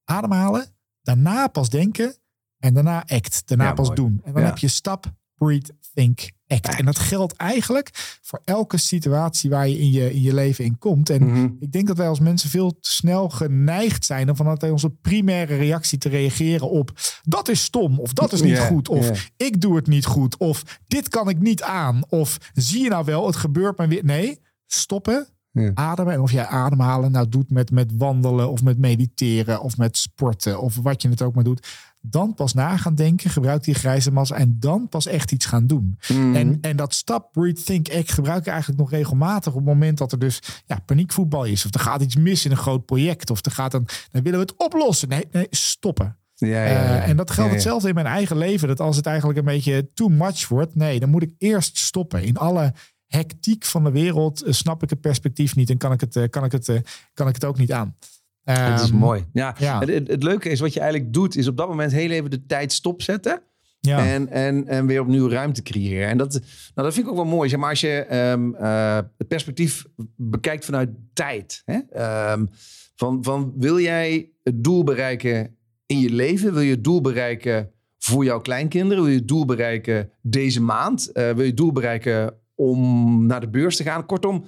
Ademhalen. 0.05 0.67
Daarna 1.03 1.47
pas 1.47 1.71
denken. 1.71 2.17
En 2.59 2.75
daarna 2.75 3.05
act. 3.07 3.43
Daarna 3.49 3.65
Ja, 3.65 3.73
pas 3.73 3.87
mooi. 3.87 4.01
doen. 4.01 4.21
En 4.25 4.33
dan 4.33 4.43
Ja. 4.43 4.49
heb 4.49 4.59
je 4.59 4.69
stap, 4.69 5.13
breathe, 5.35 5.75
think, 5.95 6.31
act. 6.47 6.75
En 6.79 6.85
dat 6.85 6.99
geldt 6.99 7.33
eigenlijk 7.37 8.19
voor 8.23 8.41
elke 8.45 8.77
situatie 8.77 9.51
waar 9.51 9.69
je 9.69 9.79
in 9.79 9.91
je, 9.91 10.15
in 10.15 10.23
je 10.23 10.35
leven 10.35 10.65
in 10.65 10.79
komt. 10.79 11.11
En 11.11 11.27
Mhm. 11.27 11.49
ik 11.61 11.73
denk 11.73 11.87
dat 11.87 11.97
wij 11.97 12.09
als 12.09 12.21
mensen 12.21 12.51
veel 12.51 12.71
te 12.81 12.95
snel 12.95 13.29
geneigd 13.29 14.05
zijn 14.05 14.29
om 14.31 14.37
vanuit 14.37 14.63
onze 14.63 14.91
primaire 14.91 15.57
reactie 15.57 15.99
te 15.99 16.09
reageren 16.09 16.71
op 16.71 16.91
dat 17.23 17.49
is 17.49 17.63
stom 17.63 18.01
of 18.01 18.13
dat 18.13 18.33
is 18.33 18.43
niet 18.43 18.59
goed 18.59 18.89
of 18.89 19.31
ik 19.37 19.61
doe 19.61 19.77
het 19.77 19.87
niet 19.87 20.05
goed 20.07 20.37
of 20.37 20.81
dit 20.87 21.09
kan 21.09 21.29
ik 21.29 21.39
niet 21.41 21.63
aan 21.63 22.03
of 22.09 22.39
zie 22.55 22.83
je 22.83 22.89
nou 22.89 23.05
wel 23.05 23.27
het 23.27 23.37
gebeurt 23.37 23.79
maar 23.79 23.89
weer. 23.89 24.05
Nee, 24.05 24.39
stoppen, 24.73 25.27
Ja. 25.51 25.71
ademen 25.75 26.13
en 26.13 26.21
of 26.21 26.33
jij 26.33 26.47
ademhalen 26.47 27.13
nou 27.13 27.29
doet 27.29 27.51
met, 27.51 27.71
met 27.71 27.93
wandelen 27.97 28.51
of 28.51 28.63
met 28.63 28.79
mediteren 28.79 29.61
of 29.63 29.77
met 29.77 29.97
sporten 29.97 30.61
of 30.61 30.77
wat 30.77 31.03
je 31.03 31.09
het 31.09 31.23
ook 31.23 31.35
maar 31.35 31.45
doet. 31.45 31.67
Dan 32.01 32.35
pas 32.35 32.55
na 32.55 32.77
gaan 32.77 32.95
denken, 32.95 33.31
gebruik 33.31 33.65
die 33.65 33.75
grijze 33.75 34.13
massa 34.13 34.35
en 34.35 34.57
dan 34.61 34.89
pas 34.89 35.07
echt 35.07 35.33
iets 35.33 35.47
gaan 35.47 35.67
doen. 35.67 35.99
Mhm. 36.09 36.35
En, 36.35 36.59
en 36.61 36.77
dat 36.77 36.95
stap, 36.95 37.33
breathe, 37.33 37.63
think, 37.63 37.89
act 37.95 38.13
gebruik 38.13 38.41
ik 38.41 38.47
eigenlijk 38.47 38.81
nog 38.81 38.91
regelmatig 38.91 39.53
op 39.53 39.59
het 39.59 39.69
moment 39.69 39.99
dat 39.99 40.13
er 40.13 40.19
dus 40.19 40.43
ja, 40.67 40.79
paniekvoetbal 40.87 41.45
is. 41.45 41.67
Of 41.67 41.75
er 41.75 41.81
gaat 41.81 42.03
iets 42.03 42.17
mis 42.17 42.45
in 42.45 42.51
een 42.51 42.57
groot 42.57 42.85
project. 42.87 43.31
Of 43.31 43.45
er 43.45 43.51
gaat 43.51 43.75
een, 43.75 43.87
dan 44.11 44.23
willen 44.23 44.39
we 44.39 44.45
het 44.45 44.57
oplossen. 44.57 45.09
Nee, 45.09 45.25
nee 45.31 45.47
stoppen. 45.51 46.17
Ja, 46.35 46.47
ja, 46.49 46.65
ja, 46.65 47.03
Eh, 47.03 47.09
en 47.09 47.17
dat 47.17 47.31
geldt 47.31 47.53
hetzelfde 47.53 47.89
in 47.89 47.95
mijn 47.95 48.07
eigen 48.07 48.37
leven. 48.37 48.69
Dat 48.69 48.81
als 48.81 48.97
het 48.97 49.07
eigenlijk 49.07 49.39
een 49.39 49.45
beetje 49.45 49.91
too 49.95 50.09
much 50.09 50.49
wordt. 50.49 50.75
Nee, 50.75 51.01
dan 51.01 51.11
moet 51.11 51.23
ik 51.23 51.33
eerst 51.39 51.77
stoppen. 51.79 52.23
In 52.23 52.37
alle 52.37 52.73
hectiek 53.09 53.65
van 53.65 53.85
de 53.85 53.91
wereld 53.91 54.43
eh, 54.43 54.53
snap 54.53 54.83
ik 54.83 54.91
het 54.91 55.01
perspectief 55.01 55.57
niet. 55.57 55.71
En 55.71 55.77
kan 55.77 55.93
ik 55.93 56.01
het, 56.01 56.17
eh, 56.17 56.29
kan 56.31 56.45
ik 56.45 56.53
het, 56.53 56.69
eh, 56.69 56.77
kan 57.15 57.29
ik 57.29 57.35
het 57.35 57.45
ook 57.45 57.59
niet 57.59 57.73
aan. 57.73 57.97
Het 58.45 58.81
is 58.81 58.89
Ehm, 58.89 58.99
mooi. 58.99 59.25
Ja, 59.33 59.55
ja. 59.59 59.79
Het, 59.79 59.89
het, 59.89 60.09
het 60.09 60.23
leuke 60.23 60.49
is 60.49 60.61
wat 60.61 60.73
je 60.73 60.81
eigenlijk 60.81 61.13
doet, 61.13 61.37
is 61.37 61.47
op 61.47 61.57
dat 61.57 61.69
moment 61.69 61.93
heel 61.93 62.11
even 62.11 62.31
de 62.31 62.47
tijd 62.47 62.73
stopzetten. 62.73 63.43
Ja. 63.81 64.07
En, 64.07 64.29
en, 64.29 64.67
en 64.67 64.87
weer 64.87 65.01
opnieuw 65.01 65.29
ruimte 65.29 65.63
creëren. 65.63 66.09
En 66.09 66.19
dat, 66.19 66.33
nou, 66.33 66.41
dat 66.75 66.95
vind 66.95 67.07
ik 67.07 67.13
ook 67.13 67.19
wel 67.19 67.35
mooi. 67.35 67.49
Zeg 67.49 67.59
maar 67.59 67.71
als 67.71 67.81
je 67.81 68.05
ehm, 68.05 68.55
eh, 68.55 68.99
het 69.17 69.29
perspectief 69.29 69.85
bekijkt 70.17 70.65
vanuit 70.65 70.91
tijd. 71.13 71.63
Hè? 71.65 71.79
Ehm, 71.91 72.47
van, 72.95 73.25
van 73.25 73.53
wil 73.57 73.81
jij 73.81 74.31
het 74.43 74.65
doel 74.65 74.85
bereiken 74.85 75.57
in 75.87 76.01
je 76.01 76.11
leven? 76.11 76.53
Wil 76.53 76.63
je 76.63 76.71
het 76.71 76.85
doel 76.85 77.01
bereiken 77.01 77.71
voor 77.99 78.25
jouw 78.25 78.41
kleinkinderen? 78.41 79.03
Wil 79.03 79.13
je 79.13 79.19
het 79.19 79.29
doel 79.29 79.45
bereiken 79.45 80.11
deze 80.23 80.63
maand? 80.63 81.11
Wil 81.13 81.41
je 81.41 81.43
het 81.43 81.57
doel 81.57 81.73
bereiken 81.73 82.35
om 82.59 83.27
naar 83.27 83.41
de 83.41 83.49
beurs 83.49 83.77
te 83.77 83.83
gaan? 83.83 84.07
Kortom, 84.07 84.45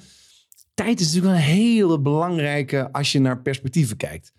tijd 0.74 1.00
is 1.00 1.06
natuurlijk 1.06 1.34
een 1.34 1.48
hele 1.48 2.00
belangrijke 2.00 2.92
als 2.92 3.12
je 3.12 3.20
naar 3.20 3.42
perspectieven 3.42 3.96
kijkt. 3.96 4.32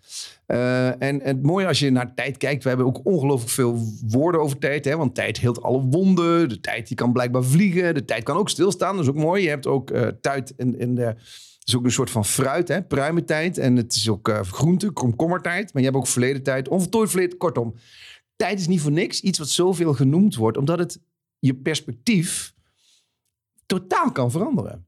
Eh, 0.46 1.02
en, 1.02 1.20
het 1.22 1.42
mooie 1.42 1.66
als 1.66 1.78
je 1.78 1.90
naar 1.90 2.14
tijd 2.14 2.36
kijkt, 2.36 2.62
we 2.62 2.68
hebben 2.68 2.86
ook 2.86 3.00
ongelooflijk 3.04 3.50
veel 3.50 3.78
woorden 4.06 4.40
over 4.40 4.58
tijd. 4.58 4.84
Hè? 4.84 4.96
Want 4.96 5.14
tijd 5.14 5.40
heelt 5.40 5.62
alle 5.62 5.82
wonden. 5.82 6.48
De 6.48 6.60
tijd 6.60 6.88
die 6.88 6.96
kan 6.96 7.12
blijkbaar 7.12 7.44
vliegen. 7.44 7.94
De 7.94 8.04
tijd 8.04 8.22
kan 8.22 8.36
ook 8.36 8.48
stilstaan. 8.48 8.94
Dat 8.94 9.04
is 9.04 9.10
ook 9.10 9.16
mooi. 9.16 9.42
Je 9.42 9.48
hebt 9.48 9.66
ook 9.66 9.90
eh, 9.90 10.06
tijd 10.20 10.52
in, 10.56 10.78
in 10.78 10.94
de. 10.94 11.14
Het 11.62 11.70
is 11.70 11.76
ook 11.76 11.84
een 11.84 11.92
soort 11.92 12.10
van 12.10 12.24
fruit, 12.24 12.68
hè? 12.68 12.82
pruimentijd. 12.82 13.58
En 13.58 13.76
het 13.76 13.94
is 13.94 14.08
ook 14.08 14.28
eh, 14.28 14.40
groente, 14.40 14.90
komkommertijd. 14.90 15.72
Maar 15.72 15.82
je 15.82 15.88
hebt 15.88 16.00
ook 16.00 16.06
verleden 16.06 16.42
tijd, 16.42 16.68
onvoltooid 16.68 17.10
verleden. 17.10 17.38
Kortom, 17.38 17.74
tijd 18.36 18.60
is 18.60 18.66
niet 18.66 18.80
voor 18.80 18.92
niks 18.92 19.20
iets 19.20 19.38
wat 19.38 19.48
zoveel 19.48 19.94
genoemd 19.94 20.34
wordt. 20.34 20.56
Omdat 20.56 20.78
het 20.78 21.00
je 21.38 21.54
perspectief 21.54 22.54
totaal 23.78 24.12
kan 24.12 24.30
veranderen. 24.30 24.86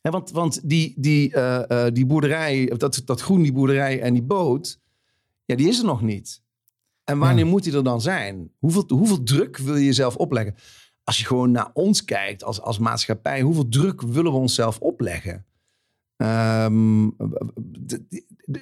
Want, 0.00 0.30
want 0.30 0.68
die, 0.68 0.94
die, 0.96 1.32
eh, 1.32 1.86
eh, 1.86 1.94
die 1.94 2.06
boerderij, 2.06 2.66
dat, 2.76 3.02
dat 3.04 3.20
groen, 3.20 3.42
die 3.42 3.52
boerderij 3.52 4.00
en 4.00 4.12
die 4.12 4.22
boot, 4.22 4.80
ja, 5.44 5.56
die 5.56 5.68
is 5.68 5.78
er 5.78 5.84
nog 5.84 6.02
niet. 6.02 6.42
En 7.04 7.18
wanneer 7.18 7.46
moet 7.46 7.64
die 7.64 7.72
er 7.72 7.84
dan 7.84 8.00
zijn? 8.00 8.52
Hoeveel, 8.58 8.84
hoeveel 8.88 9.22
druk 9.22 9.56
wil 9.56 9.76
je 9.76 9.84
jezelf 9.84 10.16
opleggen? 10.16 10.54
Als 11.04 11.18
je 11.18 11.24
gewoon 11.24 11.50
naar 11.50 11.70
ons 11.72 12.04
kijkt 12.04 12.44
als, 12.44 12.60
als 12.60 12.78
maatschappij, 12.78 13.40
hoeveel 13.40 13.68
druk 13.68 14.02
willen 14.02 14.32
we 14.32 14.38
onszelf 14.38 14.78
opleggen? 14.78 15.46
Ehm, 16.16 17.10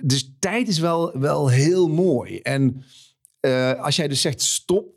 dus 0.00 0.34
tijd 0.38 0.68
is 0.68 0.78
wel, 0.78 1.18
wel 1.18 1.48
heel 1.48 1.88
mooi. 1.88 2.38
En 2.38 2.82
eh, 3.40 3.82
als 3.82 3.96
jij 3.96 4.08
dus 4.08 4.20
zegt 4.20 4.42
stop 4.42 4.94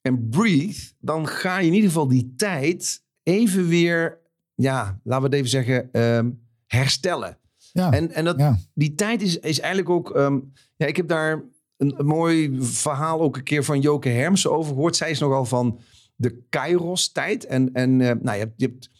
en 0.00 0.28
breathe, 0.28 0.92
dan 0.98 1.26
ga 1.26 1.58
je 1.58 1.66
in 1.66 1.74
ieder 1.74 1.88
geval 1.88 2.08
die 2.08 2.34
tijd 2.36 3.01
even 3.22 3.68
weer, 3.68 4.18
ja, 4.54 5.00
laten 5.04 5.30
we 5.30 5.36
het 5.36 5.46
even 5.46 5.50
zeggen, 5.50 5.92
ehm, 5.92 6.30
herstellen. 6.66 7.38
ja. 7.72 7.92
En, 7.92 8.12
en 8.12 8.24
dat, 8.24 8.38
ja. 8.38 8.58
die 8.74 8.94
tijd 8.94 9.22
is, 9.22 9.38
is 9.38 9.60
eigenlijk 9.60 9.90
ook. 9.90 10.16
ehm, 10.16 10.38
ja, 10.76 10.86
ik 10.86 10.96
heb 10.96 11.08
daar 11.08 11.44
een, 11.76 11.94
een 11.98 12.06
mooi 12.06 12.56
verhaal 12.60 13.20
ook 13.20 13.36
een 13.36 13.42
keer 13.42 13.64
van 13.64 13.80
Joke 13.80 14.08
Hermsen 14.08 14.52
over 14.52 14.72
gehoord. 14.72 14.96
Zij 14.96 15.10
is 15.10 15.18
nogal 15.18 15.44
van 15.44 15.78
de 16.16 16.42
Kairos-tijd. 16.48 17.46
En, 17.46 17.72
en 17.72 18.00
eh, 18.00 18.14
nou, 18.20 18.36
je 18.38 18.44
hebt, 18.44 18.54
je 18.56 18.66
hebt 18.66 18.90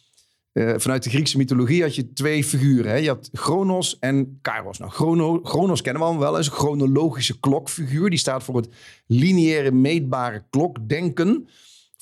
eh, 0.51 0.73
vanuit 0.77 1.03
de 1.03 1.09
Griekse 1.09 1.37
mythologie 1.37 1.81
had 1.81 1.95
je 1.95 2.13
twee 2.13 2.43
figuren. 2.43 2.91
Hè? 2.91 2.97
Je 2.97 3.07
had 3.07 3.29
Chronos 3.31 3.99
en 3.99 4.39
Kairos. 4.41 4.77
Nou, 4.77 4.91
Chrono, 4.91 5.39
Chronos 5.43 5.81
kennen 5.81 6.01
we 6.01 6.07
allemaal 6.07 6.31
wel. 6.31 6.39
is 6.39 6.45
een 6.45 6.53
chronologische 6.53 7.39
klokfiguur. 7.39 8.09
Die 8.09 8.19
staat 8.19 8.43
voor 8.43 8.55
het 8.55 8.67
lineaire 9.07 9.71
meetbare 9.71 10.43
klokdenken. 10.49 11.47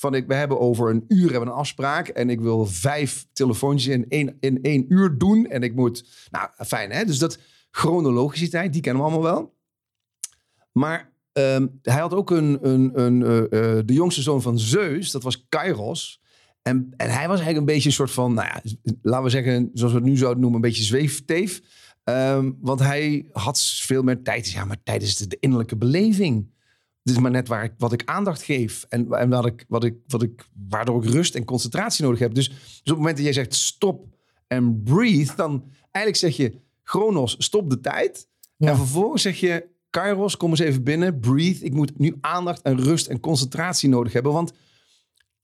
Van 0.02 0.14
ik, 0.14 0.26
we 0.26 0.34
hebben 0.34 0.60
over 0.60 0.90
een 0.90 1.04
uur 1.08 1.30
hebben 1.30 1.48
een 1.48 1.54
afspraak. 1.54 2.08
En 2.08 2.30
ik 2.30 2.40
wil 2.40 2.66
vijf 2.66 3.26
telefoontjes 3.32 3.94
in 3.94 4.08
één, 4.08 4.36
in 4.40 4.62
één 4.62 4.84
uur 4.88 5.18
doen. 5.18 5.46
En 5.46 5.62
ik 5.62 5.74
moet. 5.74 6.04
Nou, 6.30 6.48
fijn 6.66 6.90
hè. 6.90 7.04
Dus 7.04 7.18
dat 7.18 7.38
chronologische 7.70 8.48
tijd, 8.48 8.72
die 8.72 8.82
kennen 8.82 9.02
we 9.02 9.08
allemaal 9.08 9.32
wel. 9.32 9.54
Maar 10.72 11.12
ehm, 11.32 11.66
hij 11.82 12.00
had 12.00 12.14
ook 12.14 12.30
een, 12.30 12.58
een, 12.68 13.00
een, 13.00 13.22
eh, 13.22 13.38
eh, 13.78 13.86
de 13.86 13.92
jongste 13.92 14.22
zoon 14.22 14.42
van 14.42 14.58
Zeus, 14.58 15.10
dat 15.10 15.22
was 15.22 15.46
Kairos. 15.48 16.20
En, 16.62 16.92
en 16.96 17.10
hij 17.10 17.28
was 17.28 17.40
eigenlijk 17.40 17.58
een 17.58 17.74
beetje 17.74 17.88
een 17.88 17.94
soort 17.94 18.10
van, 18.10 18.34
nou 18.34 18.48
ja, 18.48 18.62
laten 19.02 19.24
we 19.24 19.30
zeggen, 19.30 19.70
zoals 19.74 19.92
we 19.92 19.98
het 19.98 20.08
nu 20.08 20.16
zouden 20.16 20.40
noemen, 20.40 20.62
een 20.62 20.68
beetje 20.68 20.84
zweefteef. 20.84 21.60
Ehm, 22.04 22.50
want 22.60 22.80
hij 22.80 23.26
had 23.32 23.62
veel 23.62 24.02
meer 24.02 24.22
tijd. 24.22 24.50
Ja, 24.50 24.64
maar 24.64 24.82
tijd 24.82 25.02
is 25.02 25.16
de, 25.16 25.26
de 25.26 25.36
innerlijke 25.40 25.76
beleving. 25.76 26.50
Dit 27.02 27.14
is 27.14 27.20
maar 27.20 27.30
net 27.30 27.48
waar 27.48 27.64
ik, 27.64 27.72
wat 27.78 27.92
ik 27.92 28.02
aandacht 28.04 28.42
geef. 28.42 28.86
En, 28.88 29.12
en 29.12 29.28
wat 29.28 29.46
ik, 29.46 29.64
wat 29.68 29.84
ik, 29.84 29.94
wat 30.06 30.22
ik, 30.22 30.48
waardoor 30.68 31.04
ik 31.04 31.10
rust 31.10 31.34
en 31.34 31.44
concentratie 31.44 32.04
nodig 32.04 32.18
heb. 32.18 32.34
Dus, 32.34 32.48
dus 32.48 32.56
op 32.58 32.84
het 32.84 32.96
moment 32.96 33.16
dat 33.16 33.24
jij 33.24 33.34
zegt 33.34 33.54
stop 33.54 34.06
en 34.46 34.82
breathe, 34.82 35.36
dan 35.36 35.64
eigenlijk 35.90 36.16
zeg 36.16 36.36
je, 36.36 36.60
Chronos, 36.82 37.34
stop 37.38 37.70
de 37.70 37.80
tijd. 37.80 38.28
Ja. 38.56 38.68
En 38.68 38.76
vervolgens 38.76 39.22
zeg 39.22 39.40
je, 39.40 39.68
Kairos, 39.90 40.36
kom 40.36 40.50
eens 40.50 40.58
even 40.58 40.82
binnen, 40.82 41.20
breathe. 41.20 41.64
Ik 41.64 41.72
moet 41.72 41.98
nu 41.98 42.16
aandacht 42.20 42.62
en 42.62 42.80
rust 42.80 43.06
en 43.06 43.20
concentratie 43.20 43.88
nodig 43.88 44.12
hebben. 44.12 44.32
Want 44.32 44.52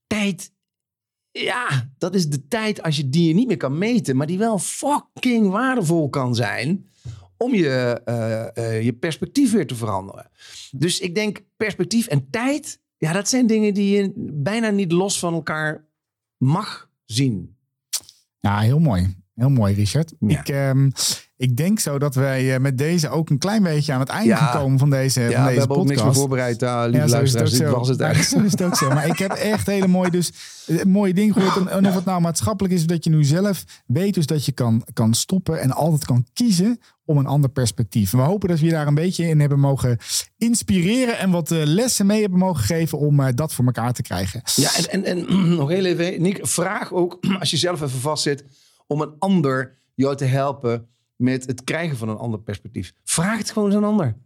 tijd, 0.06 0.52
ja, 1.30 1.92
dat 1.98 2.14
is 2.14 2.28
de 2.28 2.48
tijd 2.48 2.82
als 2.82 2.96
je 2.96 3.08
die 3.08 3.28
je 3.28 3.34
niet 3.34 3.46
meer 3.46 3.56
kan 3.56 3.78
meten, 3.78 4.16
maar 4.16 4.26
die 4.26 4.38
wel 4.38 4.58
fucking 4.58 5.50
waardevol 5.50 6.08
kan 6.08 6.34
zijn 6.34 6.88
om 7.38 7.54
je, 7.54 8.00
eh, 8.04 8.56
eh, 8.56 8.82
je 8.84 8.92
perspectief 8.92 9.52
weer 9.52 9.66
te 9.66 9.74
veranderen. 9.74 10.30
Dus 10.70 11.00
ik 11.00 11.14
denk 11.14 11.40
perspectief 11.56 12.06
en 12.06 12.30
tijd, 12.30 12.80
ja, 12.96 13.12
dat 13.12 13.28
zijn 13.28 13.46
dingen 13.46 13.74
die 13.74 13.96
je 13.96 14.12
bijna 14.16 14.70
niet 14.70 14.92
los 14.92 15.18
van 15.18 15.34
elkaar 15.34 15.88
mag 16.36 16.90
zien. 17.04 17.56
Ja, 18.38 18.60
heel 18.60 18.78
mooi. 18.78 19.16
Heel 19.34 19.50
mooi, 19.50 19.74
Richard. 19.74 20.14
Ja. 20.18 20.40
Ik, 20.40 20.48
ehm, 20.48 20.90
ik 21.38 21.56
denk 21.56 21.80
zo 21.80 21.98
dat 21.98 22.14
wij 22.14 22.54
eh, 22.54 22.60
met 22.60 22.78
deze 22.78 23.08
ook 23.08 23.30
een 23.30 23.38
klein 23.38 23.62
beetje 23.62 23.92
aan 23.92 24.00
het 24.00 24.08
einde 24.08 24.28
Ja. 24.28 24.50
komen 24.52 24.78
van 24.78 24.90
deze, 24.90 25.20
Ja, 25.20 25.30
van 25.30 25.40
we 25.40 25.46
deze 25.46 25.58
hebben 25.58 25.76
ook 25.76 25.86
niks 25.86 26.02
meer 26.02 26.14
voorbereid, 26.14 26.62
uh, 26.62 26.82
lieve 26.84 27.06
Ja, 27.06 27.12
luisteraars. 27.12 27.50
Dit 27.50 27.68
was 27.68 27.88
het 27.88 28.00
eigenlijk. 28.10 28.44
is 28.46 28.52
het 28.52 28.62
ook 28.62 28.76
zo. 28.76 28.88
Maar 28.88 29.06
ik 29.06 29.18
heb 29.18 29.30
echt 29.32 29.66
hele 29.66 29.86
mooie, 29.86 30.10
dus, 30.10 30.32
eh, 30.66 30.82
mooie 30.84 31.14
dingen 31.14 31.34
gehoord. 31.34 31.66
En, 31.68 31.86
of 31.86 31.94
het 31.94 32.04
nou 32.04 32.20
maatschappelijk 32.20 32.74
is, 32.74 32.86
dat 32.86 33.04
je 33.04 33.10
nu 33.10 33.24
zelf 33.24 33.64
weet 33.86 34.14
dus 34.14 34.26
dat 34.26 34.44
je 34.44 34.52
kan, 34.52 34.84
kan 34.92 35.14
stoppen 35.14 35.60
en 35.60 35.72
altijd 35.72 36.04
kan 36.04 36.26
kiezen 36.32 36.80
om 37.04 37.18
een 37.18 37.26
ander 37.26 37.50
perspectief. 37.50 38.10
We 38.10 38.18
hopen 38.18 38.48
dat 38.48 38.58
we 38.58 38.64
je 38.64 38.70
daar 38.72 38.86
een 38.86 38.94
beetje 38.94 39.28
in 39.28 39.40
hebben 39.40 39.60
mogen 39.60 39.98
inspireren 40.38 41.18
en 41.18 41.30
wat 41.30 41.50
eh, 41.50 41.58
lessen 41.64 42.06
mee 42.06 42.20
hebben 42.20 42.38
mogen 42.38 42.64
geven 42.64 42.98
om 42.98 43.20
eh, 43.20 43.26
dat 43.34 43.54
voor 43.54 43.64
elkaar 43.64 43.92
te 43.92 44.02
krijgen. 44.02 44.42
Ja, 44.54 44.70
en, 44.76 45.04
en, 45.04 45.04
en 45.04 45.48
nog 45.56 45.68
heel 45.68 45.84
even, 45.84 46.22
Nick, 46.22 46.38
vraag 46.42 46.92
ook 46.92 47.18
als 47.40 47.50
je 47.50 47.56
zelf 47.56 47.82
even 47.82 48.00
vastzit 48.00 48.44
om 48.86 49.00
een 49.00 49.12
ander 49.18 49.78
jou 49.94 50.16
te 50.16 50.24
helpen 50.24 50.86
met 51.18 51.46
het 51.46 51.64
krijgen 51.64 51.96
van 51.96 52.08
een 52.08 52.16
ander 52.16 52.40
perspectief. 52.40 52.92
Vraag 53.04 53.38
het 53.38 53.50
gewoon 53.50 53.68
eens 53.68 53.76
aan 53.76 53.82
een 53.82 53.88
ander. 53.88 54.16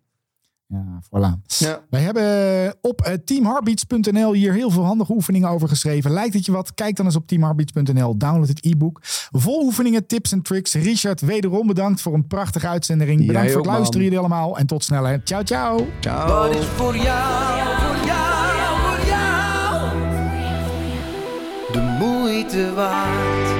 Ja, 0.66 1.02
voilà. 1.04 1.42
Ja. 1.58 1.84
Wij 1.90 2.00
hebben 2.00 2.76
op 2.80 3.00
eh, 3.00 3.12
teamheartbeats.nl 3.24 4.32
hier 4.32 4.52
heel 4.52 4.70
veel 4.70 4.84
handige 4.84 5.12
oefeningen 5.12 5.48
over 5.48 5.68
geschreven. 5.68 6.10
Lijkt 6.10 6.34
het 6.34 6.44
je 6.46 6.52
wat? 6.52 6.74
Kijk 6.74 6.96
dan 6.96 7.06
eens 7.06 7.16
op 7.16 7.26
teamheartbeats.nl. 7.26 8.16
Download 8.16 8.48
het 8.48 8.64
e-book. 8.64 8.98
Vol 9.30 9.64
oefeningen, 9.64 10.06
tips 10.06 10.32
en 10.32 10.42
tricks. 10.42 10.74
Richard, 10.74 11.20
wederom 11.20 11.66
bedankt 11.66 12.00
voor 12.00 12.14
een 12.14 12.26
prachtige 12.26 12.68
uitzending. 12.68 13.08
Bedankt 13.26 13.32
Jij 13.32 13.50
voor 13.50 13.56
het 13.62 13.66
luisteren 13.70 13.92
man. 14.00 14.02
jullie 14.10 14.18
allemaal. 14.18 14.58
En 14.58 14.66
tot 14.66 14.84
snel. 14.84 15.04
hè. 15.04 15.16
Ciao, 15.24 15.42
ciao. 15.42 15.86
Ciao. 16.00 16.28
Wat 16.28 16.56
is 16.56 16.64
voor 16.66 16.96
jou, 16.96 17.60
voor 17.78 18.06
jou, 18.06 18.78
voor 18.80 19.06
jou 19.06 19.30
de 21.72 21.96
moeite 21.98 22.72
waard? 22.74 23.51